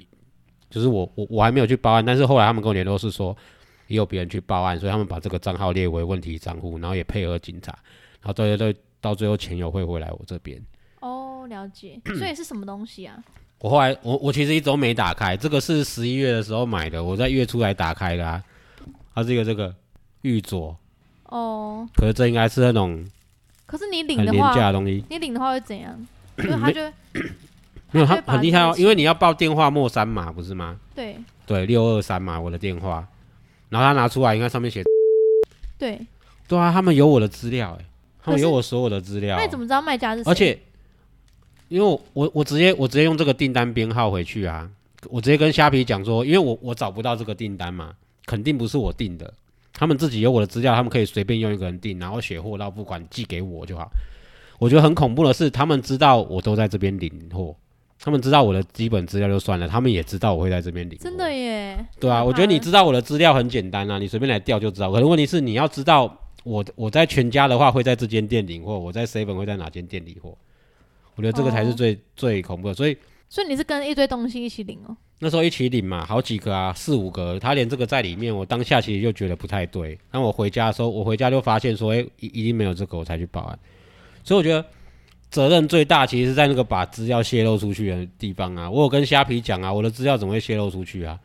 [0.69, 3.35] 就是我我我还没有去报案，但是后来他们跟我联络是说
[3.87, 7.71] 也有别人去报案，所以他们把这个账号列为问题账户，然后也配合警察，
[8.21, 10.63] 然后最后到最后钱又会回来我这边。
[11.01, 13.21] 哦，了解，所以是什么东西啊？
[13.61, 18.43] 我后来我我其实一直都没打开，这个是十一月的时候买的，我在月初来打开的啊。
[19.13, 19.75] 它是一个这个
[20.21, 20.73] 玉镯，
[21.25, 23.05] 哦，可是这应该是那种
[23.65, 26.07] 可是你领的话，价的东西，你领的话会怎样？
[26.37, 26.81] 就是他就
[27.91, 30.79] 没有它它会把很厉害哦这，个因为你要报电话末三码不是吗？
[30.95, 33.05] 对对，六二三码我的电话，
[33.69, 34.81] 然后他拿出来，应该上面写，
[35.77, 35.99] 对，
[36.47, 37.85] 对啊，他们有我的资料哎，
[38.23, 40.31] 他们有我所有的资料那，你怎么知道卖家是谁？
[40.31, 40.57] 而且
[41.71, 44.69] 因为我我我直接我直接用这个订单编号回去啊，
[45.09, 47.93] 我直接跟虾皮讲说，因为我我找不到这个订单嘛，
[48.25, 49.33] 肯定不是我订的，
[49.71, 53.89] 他们自己有我的资料，他们可以随便用一个人订，然后写货到付款寄给我就好。
[54.59, 57.55] 我觉得很恐怖的是，他们知道我都在这边领货，
[58.01, 61.03] 他们知道我的基本资料就算了，他们也知道我会在这边领货。
[61.05, 64.91] 真的耶，对啊，我觉得你知道我的资料很简单啊，你随便来调就知道。
[64.91, 70.37] 可是问题是你要知道我我在全家的话会在这间店领货，我在 seven 会在哪间店领货。
[71.21, 72.73] 我觉得这个才是哦最、最恐怖的。
[72.73, 72.97] 所以
[73.29, 74.97] 所以你是跟一堆东西一起领哦。
[75.19, 79.95] 那时候一起领嘛，好几个啊，四五个，他连这个在里面，我当下其实就觉得不太对。
[80.11, 83.59] 那我回家的时候，我回家就发现说，哎、一一定没有这个，我才去报案。
[84.23, 84.65] 所以我觉得
[85.29, 88.67] 责任最大其实是在那个把资料泄露出去的地方啊。
[88.67, 91.19] 我有跟虾皮讲啊，我的资料怎么会泄露出去啊？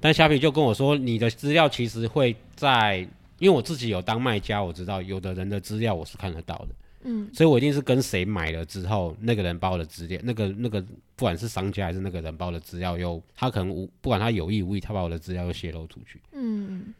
[0.00, 3.06] 但虾皮就跟我说，你的资料其实会在，
[3.38, 6.68] 因为我自己有当卖家，我知道有的人的资料我是看得到的。
[7.04, 10.80] 嗯，所以我一定是跟谁买了之后，那个人把我的资料，那个那个
[11.14, 16.94] 不管是商家还是那个人把我的资料又，他可能无不管他有意无意，他把我的资料又泄露出去，嗯，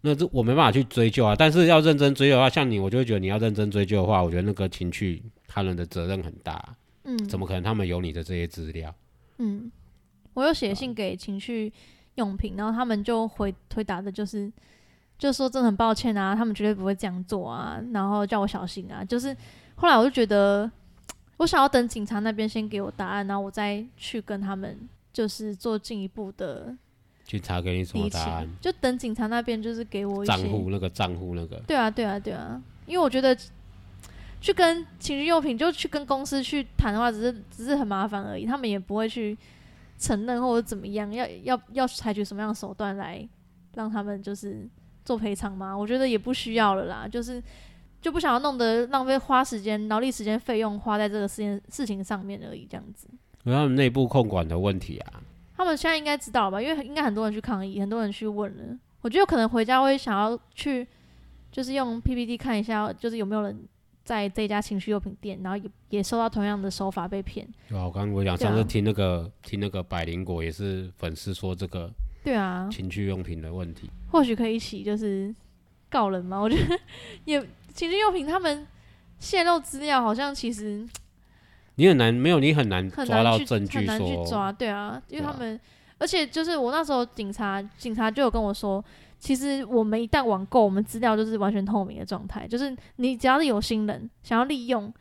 [0.00, 1.36] 那这我没办法去追究啊。
[1.36, 8.94] 但是要认真追究的话，像你，我就会觉得你要认真追究的话，我觉得那个情绪他人的责任很大，嗯，怎么可能他们有你的这些资料？
[9.38, 9.70] 嗯，
[10.34, 11.70] 我有写信给情趣
[12.14, 14.50] 用品，然后他们就回回答的就是，
[15.20, 19.04] 就说真的很抱歉啊，他们绝对不会这样做啊，然后叫我小心啊。
[19.04, 19.36] 就是
[19.74, 20.68] 后来我就觉得，
[21.36, 26.74] 我想要等警察那边先给我答案，然后我再去跟他们就是做进一步的
[27.24, 33.36] 警察给你什么答案？，就等警察那边就是给我账户那个账户那个，对啊，对啊，对啊，因为我觉得
[34.40, 39.36] 去跟情趣用品就去跟公司去谈的话，只是只是很麻烦而已，他们也不会去
[39.98, 43.28] 承认或者怎么样，要要要采取什么样的手段来
[43.74, 44.66] 让他们就是
[45.10, 45.76] 做赔偿吗？
[45.76, 47.42] 我觉得也不需要了啦，就是
[48.00, 53.08] 就不想要弄得浪费花时间、劳力时间、费用花在这个事件事情上面而已，这样子。
[53.42, 55.20] 有他们内部控管的问题啊。
[55.56, 56.62] 他们现在应该知道吧？
[56.62, 58.78] 因为应该很多人去抗议，很多人去问了。
[59.00, 60.86] 我觉得可能回家会想要去，
[61.50, 63.66] 就是用 PPT 看一下，就是有没有人
[64.04, 67.44] 在这家情趣用品店，然后也也受到同样的手法被骗。
[67.68, 71.90] 对啊，我刚刚我讲上次听那个听那个百灵果也是粉丝说这个，
[72.22, 75.34] 对啊，情趣用品的问题，或许可以一起就是
[75.88, 76.38] 告人嘛。
[76.38, 76.78] 我觉得
[77.24, 77.40] 也
[77.72, 78.66] 情趣用品他们
[79.18, 80.86] 泄露资料，好像其实。
[81.76, 85.58] 你很难，没有你很难抓到证据，很难去抓，对啊，因为他们，
[85.96, 88.84] 而且就是我那时候警察，警察就有跟我说，
[89.18, 94.92] 其实我们一旦网购，我们资料就是完全透明的状态，就是你只要是有心人想要利用，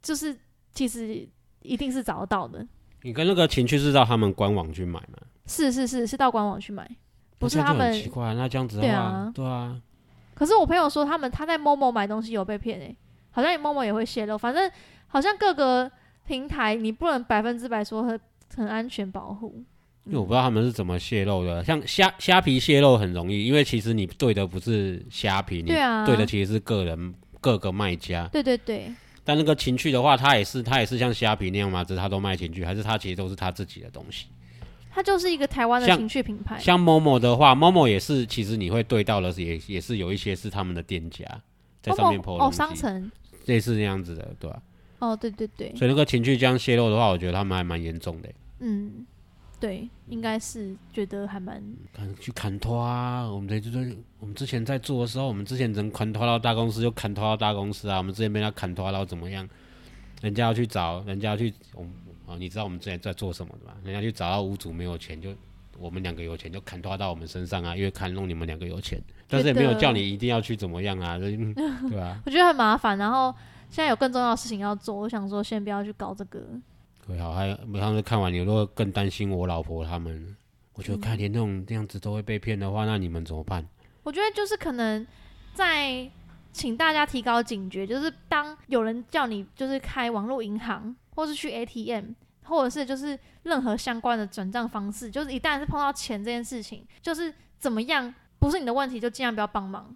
[0.00, 0.34] 就是
[0.72, 1.28] 其实
[1.60, 2.66] 一定是找得到的。
[3.02, 5.18] 你跟那个情趣制造他们官网去买吗？
[5.48, 6.88] 是是是是到官网去买，
[7.38, 9.76] 不是他们奇怪，那这样子对啊，对啊。
[10.34, 12.94] 可是我朋友说他们他在某某买东西有被骗诶，
[13.32, 14.70] 好像某某也会泄露，反正
[15.08, 15.90] 好像各个。
[16.26, 18.20] 平台你不能百分之百说很
[18.54, 19.64] 很安全保护，
[20.04, 21.64] 因为我不知道他们是怎么泄露的。
[21.64, 28.28] 像虾虾皮泄露很容易，因为其实你对的不是虾皮，你对的其实是个人各个卖家。
[28.30, 28.92] 对对对。
[29.24, 31.82] 但那个情趣的话，他也是他也是像虾皮那样嘛？
[31.82, 34.26] 只是它都卖情趣，还是他其实都是他自己的东西？
[34.98, 36.58] 它就是一个台湾的情趣品牌。
[36.58, 41.24] 像某某的话，某某也是，其实你会对到的也也是有一些是他们的店家
[41.80, 43.08] 在上面 PO 哦，商城
[43.44, 44.60] 类似那样子的，对吧？
[44.98, 48.28] 哦，对对对，所以那个情绪这样泄露的话，我觉得他们还蛮严重的。
[48.58, 49.06] 嗯，
[49.60, 51.62] 对，应该是觉得还蛮。
[51.92, 53.22] 看去砍拖啊！
[53.30, 57.98] 我们这就是我们之前在做的时候，我们之前能砍拖到大公司就砍拖到大公司啊。
[57.98, 59.48] 我们之前被他砍拖到怎么样？
[60.22, 61.86] 人家要去找，人家要去，我
[62.28, 63.76] 哦，你知道我们之前在做什么的吧？
[63.82, 65.30] 人家去找到屋主没有钱，就
[65.78, 71.36] 我们两个有钱就砍拖到我们身上啊，因为砍弄你们两个有钱，但是也没有叫你一定要去怎么样啊， 对
[71.96, 72.20] 吧？
[72.26, 73.34] 我觉得很麻烦，然后。
[73.70, 76.42] 现在有更重要的事情要做，我想说先不要去搞这个。
[77.06, 80.34] 对，好，还有每上次看完，你如果更担心我老婆他们，
[80.72, 83.62] 我觉得看连那种这样子都会被骗的话，那你们怎么办？
[84.04, 85.06] 我觉得就是可能
[85.52, 86.10] 在
[86.52, 92.12] 请大家提高警觉，就是当有人叫你就是开网络银行，或是去 ATM，
[92.44, 99.94] 或者是就是任何相关的转账方式，就是一旦是碰到钱这件事情，就是怎么样不是你的问题，就尽量不要帮忙，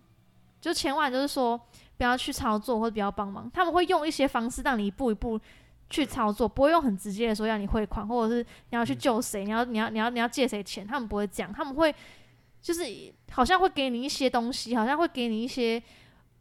[0.60, 1.60] 就千万就是说。
[1.98, 5.38] 不要去操作或者不要帮忙，他们会用一些方式让你一步一步
[5.88, 11.94] 去操作，不会用很直接的说要你汇款，或者是你要去救谁，你要你要你要你要借谁钱，他们不会这样，他们会
[12.60, 12.82] 就是
[13.30, 15.80] 好像会给你一些东西，好像会给你一些，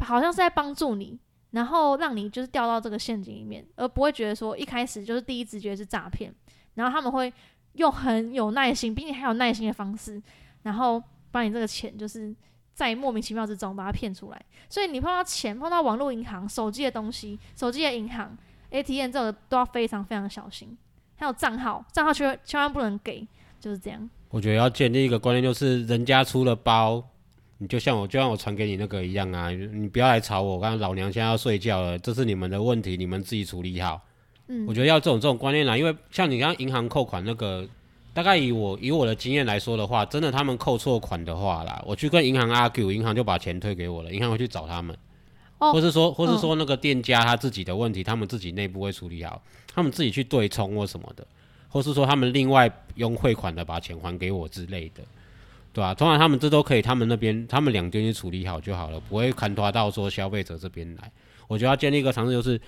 [0.05, 1.17] 好像是在帮助你，
[1.51, 6.33] 然后让你就是掉到这个陷阱里面，而不会觉得说一开始就是第一直觉是诈骗，
[6.75, 7.31] 然后他们会
[7.73, 10.21] 用很有耐心，比你还有耐心的方式，
[10.63, 12.35] 然后把你这个钱就是。
[12.73, 18.35] 在莫名其妙之中把它骗出来，所以你碰到钱、碰到网络银行、手机的东西、手机的银行、
[18.69, 20.75] ATM 这种都要非常非常小心。
[21.15, 23.27] 还有账号，账号千千万不能给，
[23.59, 24.09] 就是这样。
[24.29, 27.03] 我觉得要建立一个观念，就是人家出了包，
[27.62, 30.60] 你就像我，就像我传给你那个一样啊，你不要来吵我。
[30.60, 34.02] 刚刚老娘现在要睡觉了，这是你们的问题，你们自己处理好。
[34.47, 37.67] 嗯，我觉得要这种这种观念啦，因为像你刚刚银行扣款那个。
[38.13, 44.93] 大概以我以我的经验来说的话，真的他们扣错款的话啦，我去跟银行 argue，银行就把钱退给我了，银行会去找他们，
[45.58, 49.41] 或是说，或是说那个店家他自己的问题，他们自己内部会处理好，
[49.74, 51.26] 他们自己去对冲或什么的，
[51.69, 55.02] 或是说他们另外用汇款的把钱还给我之类的，
[55.73, 55.93] 对啊？
[55.93, 61.12] 通常他们这都可以，他们那边他们两边去处理好就好了，不会看拖到说消费者这边来。
[61.47, 62.60] 我觉得要建立一个常识就是。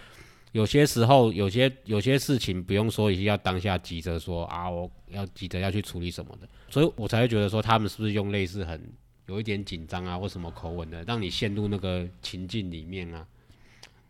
[0.53, 8.79] 有些时候，有些有些事情不用说，一定要当下急着说啊，我要急着要去处理什么的，所以我才会觉得说，他们是不是用类似很
[9.25, 13.25] 有一点紧张啊，或什么口吻的，让你陷入那个情境里面啊？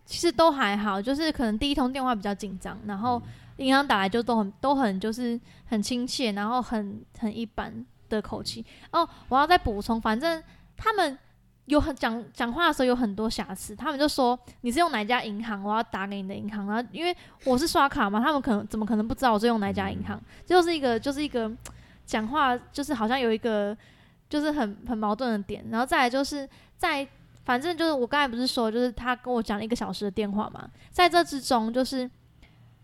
[0.06, 3.22] 其实都还好，就是可能第一通电话比较紧张，然后
[3.56, 7.74] 银行打来就都很都很就是很亲切，然后很很一般
[8.16, 8.66] 的口气。
[8.92, 10.42] 哦，我要再补充，反正
[10.78, 11.18] 他们。
[11.68, 16.68] 有很讲讲话的时候有很多瑕疵，他们就说你是用哪家银行，我要打给你的银行。
[16.68, 20.22] 然后因为我是刷卡嘛，他们可能怎么可能不知道我是用哪家银行？
[20.46, 21.50] 就是一个就是一个
[22.06, 23.76] 讲话就是好像有一个
[24.28, 25.66] 就是很很矛盾的点。
[25.72, 26.46] 然后再来就是
[26.76, 27.08] 在
[27.46, 32.12] 反正就是我刚才不是说就是他跟我讲了一个小时的电话嘛，在这之中就是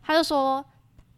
[0.02, 0.64] 他就说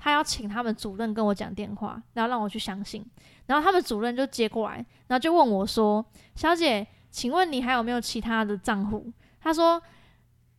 [0.02, 3.06] 他要请他们主任跟我讲电话，然后让我去相信。
[3.46, 4.78] 然后他们主任就接过来，
[5.08, 9.12] 然后就问我说：“小姐。”请问你还有没有其他的账户？
[9.42, 9.78] 他说，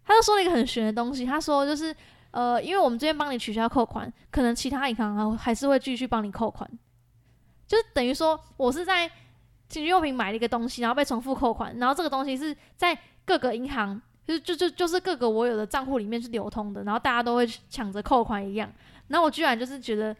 [0.04, 1.24] 他就说了一个很玄的东西。
[1.24, 1.96] 他说，就是
[2.30, 6.70] 呃，因为我们这边帮你取消扣款，可能其他银行还是会继续帮你扣款。
[7.66, 9.10] 就是等于说，我是在，
[9.66, 18.70] 情趣用品买了一个东西，然后被重复扣款，然后这个东西是在各个银行，就就就就是各个我有的账户里面是流通的，然后大家都会抢着扣款一样，
[19.12, 20.16] 然后我居然就是觉得，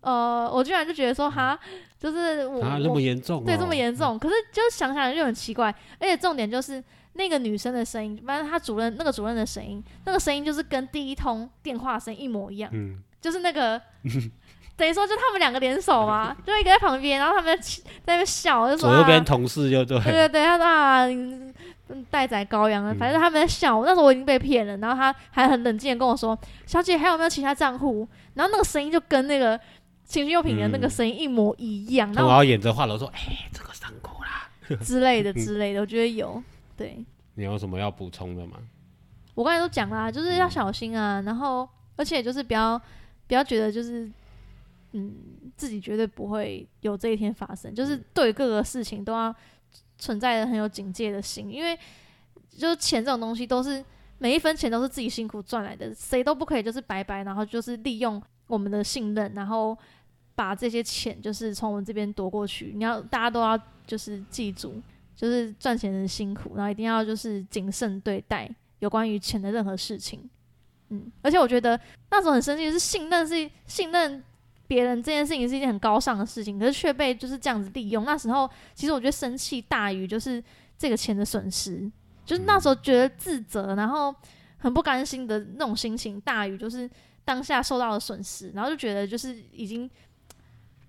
[0.00, 1.56] 呃，我居然就觉得说哈，
[1.98, 3.42] 就是我啊，那么严重、哦？
[3.46, 4.18] 对，这么严重。
[4.18, 13.80] 可是就是想想就很奇怪，而且重点就是那个女生的声音，反正她主任那个主任的声音，那个声音就是跟第一通电话声一模一样，嗯，就是那个
[14.76, 20.00] 等于说就他们两个联手嘛，就一个在旁边，然后他们在在那边笑，就说左右边啊，同事就对。
[20.00, 21.06] 对对对，他说啊。
[21.06, 21.52] 嗯
[22.08, 23.84] 待宰羔羊啊，嗯反正他们在笑我。
[23.84, 29.58] 那时候我已经被骗了，然后他还很冷静的跟我说：“小姐，还有没有其他账户？”然后那个声音就跟那个
[30.04, 33.20] 情趣用品的那个嗯声音一模一样，然后然后演着话痨说：“哎、
[33.52, 34.50] 这个伤口啦。
[34.82, 36.42] 之类的之类的，我觉得有。
[36.76, 37.04] 对
[37.34, 38.56] 你有什么要补充的吗？
[39.34, 42.80] 我刚才都讲啦，就是要小心啊，然后而且就是不要
[43.26, 44.10] 不要觉得就是
[44.92, 45.14] 嗯
[45.56, 49.34] 自己绝对不会有这一天发生，就是对各个事情都要
[49.98, 51.78] 存在着很有警戒的心，因为
[52.50, 53.84] 就是钱这种东西都是
[54.22, 59.76] 每一分钱都是自己辛苦赚来的，谁都不可以就是白白，然后就是利用我们的信任，然后
[60.36, 62.70] 把这些钱就是从我们这边夺过去。
[62.72, 64.80] 你要大家都要就是记住，
[65.16, 68.48] 就是赚钱人辛苦，然后一定要就是谨慎对待
[68.78, 70.30] 有关于钱的任何事情。
[70.90, 74.22] 嗯，而且我觉得那时候很生气是信任是信任
[74.68, 78.04] 别人这件事情是一件很高尚的事情，可是却被就是这样子利用。
[78.04, 80.40] 那时候其实我觉得生气大于就是
[80.78, 81.90] 这个钱的损失，
[82.32, 84.14] 就是那时候觉得自责，然后
[84.56, 86.88] 很不甘心的那种心情大于就是
[87.26, 89.90] 当下受到的损失，然后就觉得就是已经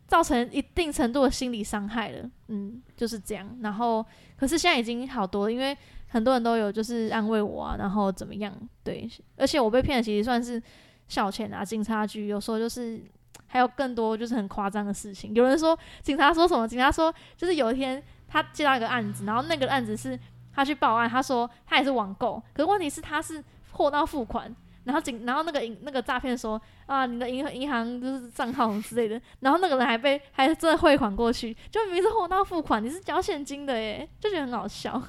[0.07, 3.57] 造成一定程度的心理伤害了，嗯，就是这样。
[3.61, 4.05] 然后
[4.37, 5.77] 可是现在已经好多了，因为
[6.07, 8.57] 很多人都有就是安慰我啊，然后怎么样？
[8.81, 10.63] 对，而且我被骗的其实算是
[11.09, 13.03] 小钱啊，警察局有时候就是
[13.47, 15.35] 还有更多就是很夸张的事情。
[15.35, 16.65] 有人说警察说什么？
[16.65, 20.17] 警察说就是有一天他接到一个案子，然后那个案子是
[20.53, 24.53] 他去报案，他说他也是网购，可是问题是他是货到付款。
[24.85, 35.01] 然后警，然后那个银那个诈骗说啊，你的银银行就是账号之类的，然后那个人还被还真的汇款过去，就明明是货到付款，你是交现金的耶， 就觉得很好笑。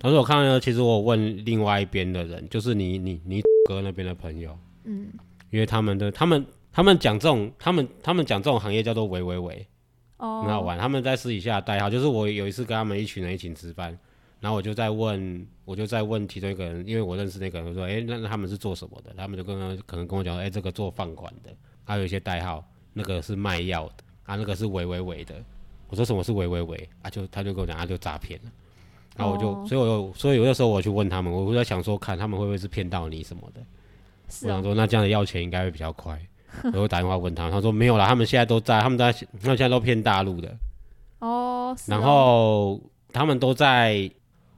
[0.00, 5.12] 但是我看到，其实我问另外一边的人，就是你你你哥那边的朋友，嗯，
[5.50, 9.68] 因为他们的他们他们讲这种他们他们讲这种行业叫做喂喂喂，
[10.22, 10.78] 哦，很好玩。
[10.78, 13.98] 他们在私底下的代号，就是我有一次跟他们一群人一起吃饭，
[14.38, 19.12] 然后我就在问，我就在问其中一个人，因为我认识那个人，我说，哎、那那他们是做什么的？
[19.16, 21.50] 他们就跟他可能跟我讲，哎、这个做放款的，
[21.82, 25.34] 还有一些代号，那个是卖药的，啊，那个是喂喂喂的。
[25.88, 26.88] 我说什么是喂喂喂？
[27.02, 28.50] 啊就他就跟我讲，他就诈骗了。
[29.16, 33.60] 然后我就，哦所以我就，所以有的时候我去问他们，我在想说，看他们会不会是骗到你什么的。
[34.28, 36.18] 是哦，我想说，那这样的要钱应该会比较快。
[36.64, 40.54] 我就打电话问他，他说没有啦，他们现在都在，他们在，他们现在都骗大陆的。
[41.18, 42.80] 哦，是然哦后
[43.12, 44.10] 他们都在。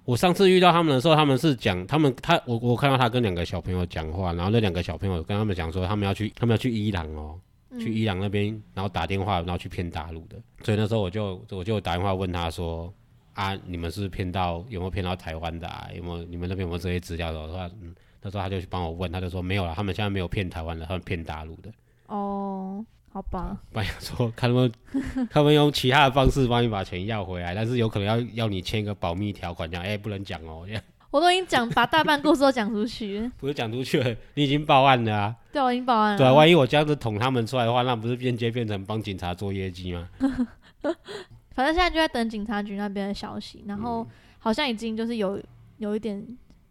[0.07, 7.41] 我上次遇到他们的时候，他们是讲他们他我我看到他跟两个小朋友讲话，然后那两个小朋友跟他们讲说，他们要去他们要去伊朗哦，
[7.81, 10.37] 去伊朗那边，然后打电话，然后去骗大陆的。
[10.63, 12.93] 所以那时候我就我就打电话问他说
[13.33, 15.89] 啊，你们是骗到有没有骗到台湾的啊？
[15.97, 17.41] 有没有你们那边有没有这些资料的？
[17.41, 21.73] 我说嗯，那时候他就去帮我问，他就说没有了，他们现在没有骗台湾的，他们骗大陆的。
[22.07, 24.73] 哦，好吧，不然想说看他们
[25.31, 35.37] 他们用其他的方式帮你把钱要回来，但是有可能要要你签一个保密条款，这样哎、不能讲哦，这样我都已经讲把大半故事都讲出去，不是讲出去了，你已经报案了啊。
[35.53, 36.19] 对，我已经报案了。
[36.19, 40.09] 对啊，万一我这样子捅他们出来的话，那不是间接变成帮警察做业绩吗？
[41.55, 44.09] 反正现在就在等警察局那边的消息，然嗯后
[44.41, 45.41] 好像已经就是有
[45.79, 46.21] 有一点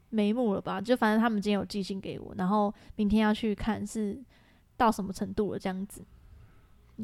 [0.10, 0.82] 眉目了吧？
[0.82, 4.22] 就反正他们今天有寄信给我，然后明天要去看是
[4.78, 6.04] 到什么程度了这样子。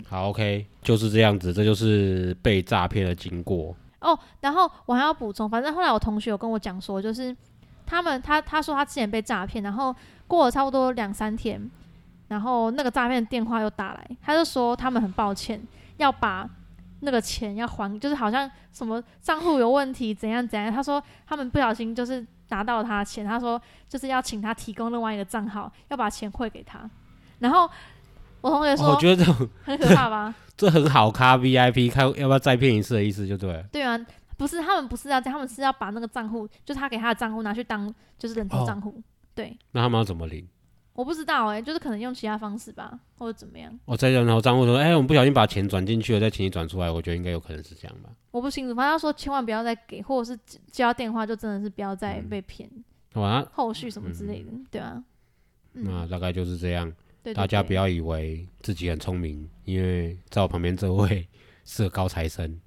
[0.08, 3.76] 好，OK，就是这样子，这就是被诈骗的经过。
[4.02, 7.36] 哦，然后我还要补充，反正后来我同学有跟我讲说，就是
[7.86, 9.94] 他们他他说他之前被诈骗，然后
[10.28, 11.70] 过了差不多两三天，
[12.28, 15.62] 然后那个诈骗电话又打来，他就说他们很抱歉，
[15.98, 16.48] 要把
[17.00, 20.72] 那个钱要还，就是好像什么账户有问题，怎样怎样。
[20.72, 23.60] 他说他们不小心就是拿到了他的钱，他说
[23.90, 26.90] 就是要请他提供另外一个账号，要把钱汇给他。
[27.40, 27.70] 然后
[28.42, 30.34] 我同学哦说、我觉得这种 很可怕吧？
[30.56, 33.64] 这很好咖 VIP，看要不要再骗一次的意思就对了。
[33.72, 33.98] 对啊，
[34.38, 39.02] 不是他们不是要这样，他们是要把那个账户，就是他给他的账户拿去当就是人头哦账户。
[39.34, 40.46] 对，那他们要怎么领？
[40.94, 48.10] 我不知道哎、就是可能用其他方式吧，或者怎么样，我在人头账户说，哎、我们不小心把钱转进去了，再请你转出来，我觉得应该有可能是这样吧。
[48.32, 48.76] 我不清楚。
[48.76, 52.70] 反正他说千万不要再给，或者是接接到电话就真的是不要再被骗，
[53.14, 55.02] 好吧，后续什么之类的，对啊，
[55.74, 56.92] 嗯，那大概就是这样。
[57.24, 61.26] 对对对大家不要以为自己很聪明，因为在我旁边这位
[61.66, 62.60] 是个高材生，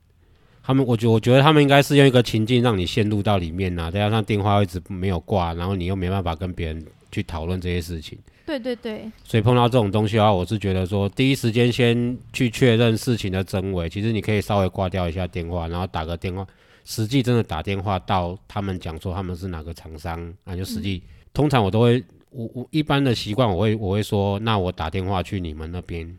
[0.62, 13.88] 他们，我觉我觉得他们应该是用一个情境让你陷入到里面呐、再加上电话一直没有挂，然后你又没办法跟别人去讨论这些事情，对对对，所以碰到这种东西的话，我是觉得说，第一时间先去确认事情的真伪。
[13.88, 16.46] 其实你可以稍微挂掉一下电话，然后打个电话，
[16.84, 21.02] 实际真的打电话到他们讲说他们是哪个厂商，那就实际。
[21.34, 26.18] 通常我都会，我我一般的习惯，我会我会说，那我打电话去你们那边。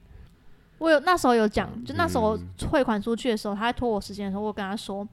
[0.78, 5.08] 我有那时候有讲，就那时候嗯汇款出去的时候，他在拖我时间的时候，我跟他说，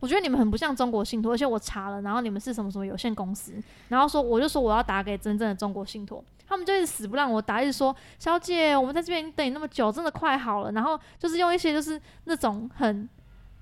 [0.00, 3.54] 我觉得你们很不像中国信托，而且我查了，然后你们是什么什么有限公司，
[3.88, 13.08] 然后说我就说我要打给真正的中国信托，他们就一直死不让我打，一直说小姐，我们在这边等你那么久，真的快好了，然后就是用一些就是那种很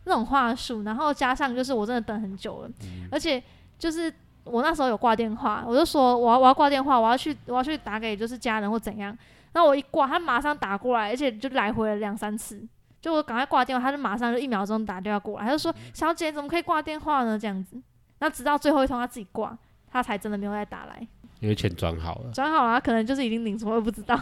[0.05, 2.71] 那种话术，然后加上就是我真的等很久了，
[3.11, 3.43] 而且
[3.79, 4.13] 就是。
[4.45, 9.17] 我那时候有挂电话，我就说我要我要挂电话，我要去我要去打给就是家人或怎样，
[9.53, 12.63] 然后我一挂，他马上打过来，而且就来回了两三次。
[13.01, 17.77] 就我赶快挂电话，他就马上就一秒钟打电话过来，他就说：“小姐怎么可以挂电话呢？”这样子，
[18.21, 19.59] 那直到最后一通他自己挂，
[19.91, 21.05] 他才真的没有再打来。
[21.41, 24.17] 因为钱转好了，转好了，他可能就是已经领什么我也不知道。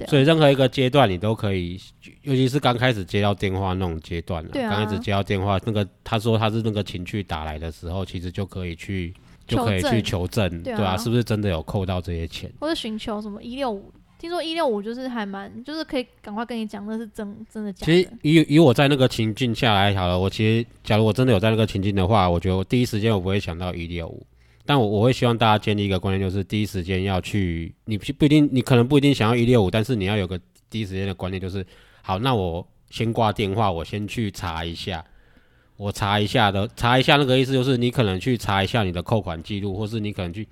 [0.00, 1.80] 对啊所以任何一个阶段你都可以，
[2.22, 9.14] 尤其是刚开始接到电话那种阶段了，对啊刚开始接到电话，那个他说他是那个情绪打来的时候，其实就可以去
[9.46, 12.50] 就可以去求证，对啊是不是真的有扣到这些钱？
[12.60, 18.08] 或者寻求什么一六五，听说一六五就是还蛮，就是可以赶快跟你讲那是真真的假其实。
[18.22, 24.24] 以以我在那个情境下来好了，我其实假如我真的有在那个情境的话，我觉得我第一时间我不会想到一六五，
[24.70, 30.40] 但我我会希望大家建立一个观念，就是第一时间要去，你不一定，你可能不一定想要一六五，但是你要有个
[30.70, 31.66] 第一时间的观念，就是
[32.02, 35.04] 好，那我先挂电话，我先去查一下。
[35.76, 40.46] 我查一下的，查一下那个意思就是你可能去查一下你的扣款记录，或是你可能去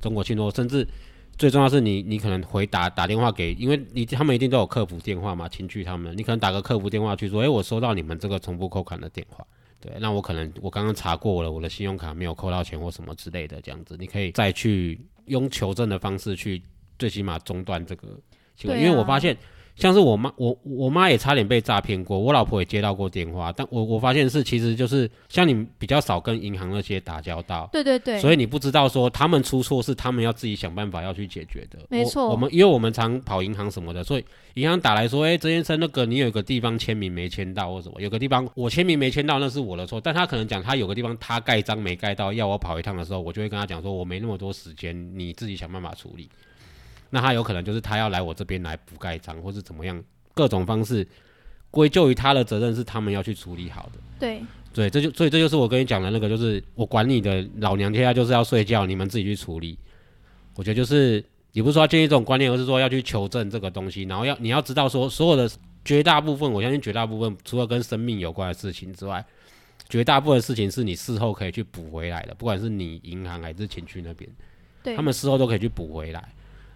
[0.00, 0.88] 中国信托，甚至
[1.36, 9.46] 最重要是你，你可能回打打电话给，因为你他们一定都有客服电话嘛，情趣他们，你可能打个客服电话去说，诶，我收到你们这个重复扣款的电话，
[9.80, 16.62] 对，那我可能我刚刚查过了，我的信用卡没有扣到钱或什么之类的，这样子，你可以再去用求证的方式去，
[16.98, 18.08] 最起码中断这个
[18.56, 19.36] 行为，啊因为我发现。
[19.78, 31.78] 像是我妈，我我妈也差点被诈骗过，我老婆也接到过电话，但我我发现是其实就是像你比较少跟银行那些打交道，对对对，所以你不知道说他们出错是他们要自己想办法要去解决的。
[31.82, 34.24] 我没错我们因为我们常跑银行什么的，所以
[34.54, 40.00] 银行打来说，哎、曾先生，那个你有个地方签名没签到或什么，有个地方我签名没签到，那是我的错。
[40.00, 46.28] 但他可能讲他有个地方他盖章没盖到，要我跑一趟的时候，我就会跟他讲说，我没那么多时间，你自己想办法处理。
[47.10, 50.02] 那他有可能就是他要来我这边来补盖章，或是怎么样，
[50.34, 51.06] 各种方式
[51.70, 53.98] 归咎于他的责任是他们要去处理好的。
[54.18, 54.42] 对
[54.72, 59.78] 对，这就所以这就是我跟你讲的那个，就是我管你的老娘现在就是要睡觉，你们自己去处理。
[60.54, 65.50] 我觉得就是也不是说要建立这种观念，而是说要去求证这个东西，然后要你要知道说所有的
[65.84, 69.24] 绝大部分，我相信绝大部分除了跟生命有关的事情之外，
[69.88, 74.30] 绝大部分事情是你事后可以去补回来的，不管是你银行还是情趣那边，
[74.82, 76.28] 对，他们事后都可以去补回来。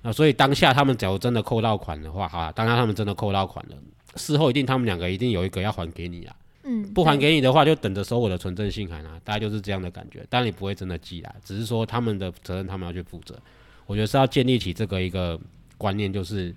[0.03, 3.77] 那所以当下他们假如真的扣到款的话，好啊，当下他们真的扣到款了，
[4.17, 6.37] 事后一定他们两个一定有一个要还给你啊。
[6.65, 10.25] 嗯不还给你的话，就等着收我的存证信函啊，大概就是这样的感觉。
[10.29, 13.37] 当然你不会真的寄来，只是说他们的责任他们要去负责。
[13.85, 15.37] 我觉得是要建立起这个一个
[15.77, 16.55] 观念，就是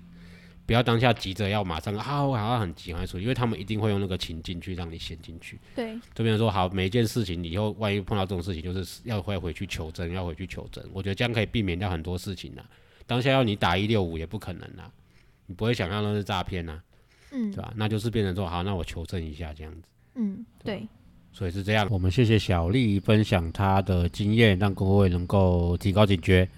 [0.64, 5.58] 不要当下急着要马上啊，我好像很急，赶快处理，因为他们一定会用那个情境去让你陷进去。
[5.74, 10.84] 对这边说好，每一件事情以后万一碰到这种事情，就是要会回去求证，要回去求证。
[10.92, 12.62] 我觉得这样可以避免掉很多事情呐。
[13.06, 14.90] 当下要你打一六五也不可能啦，
[15.46, 16.80] 你不会想象那是诈骗呐，
[17.32, 17.72] 嗯对吧？
[17.76, 19.88] 那就是变成说好，那我求证一下这样子。
[20.14, 20.86] 嗯对
[21.32, 26.48] 所以是这样，我们谢谢小丽分享她的经验，让各位能够提高警觉。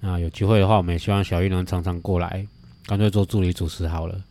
[0.00, 2.46] 那有机会的话，我们也希望小丽能常常过来，
[2.86, 4.22] 干脆做助理主持好了，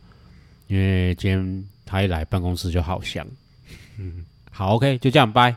[0.66, 3.26] 因为今天她一来办公室就好香。
[3.98, 5.54] 嗯，好，OK，就这样，拜。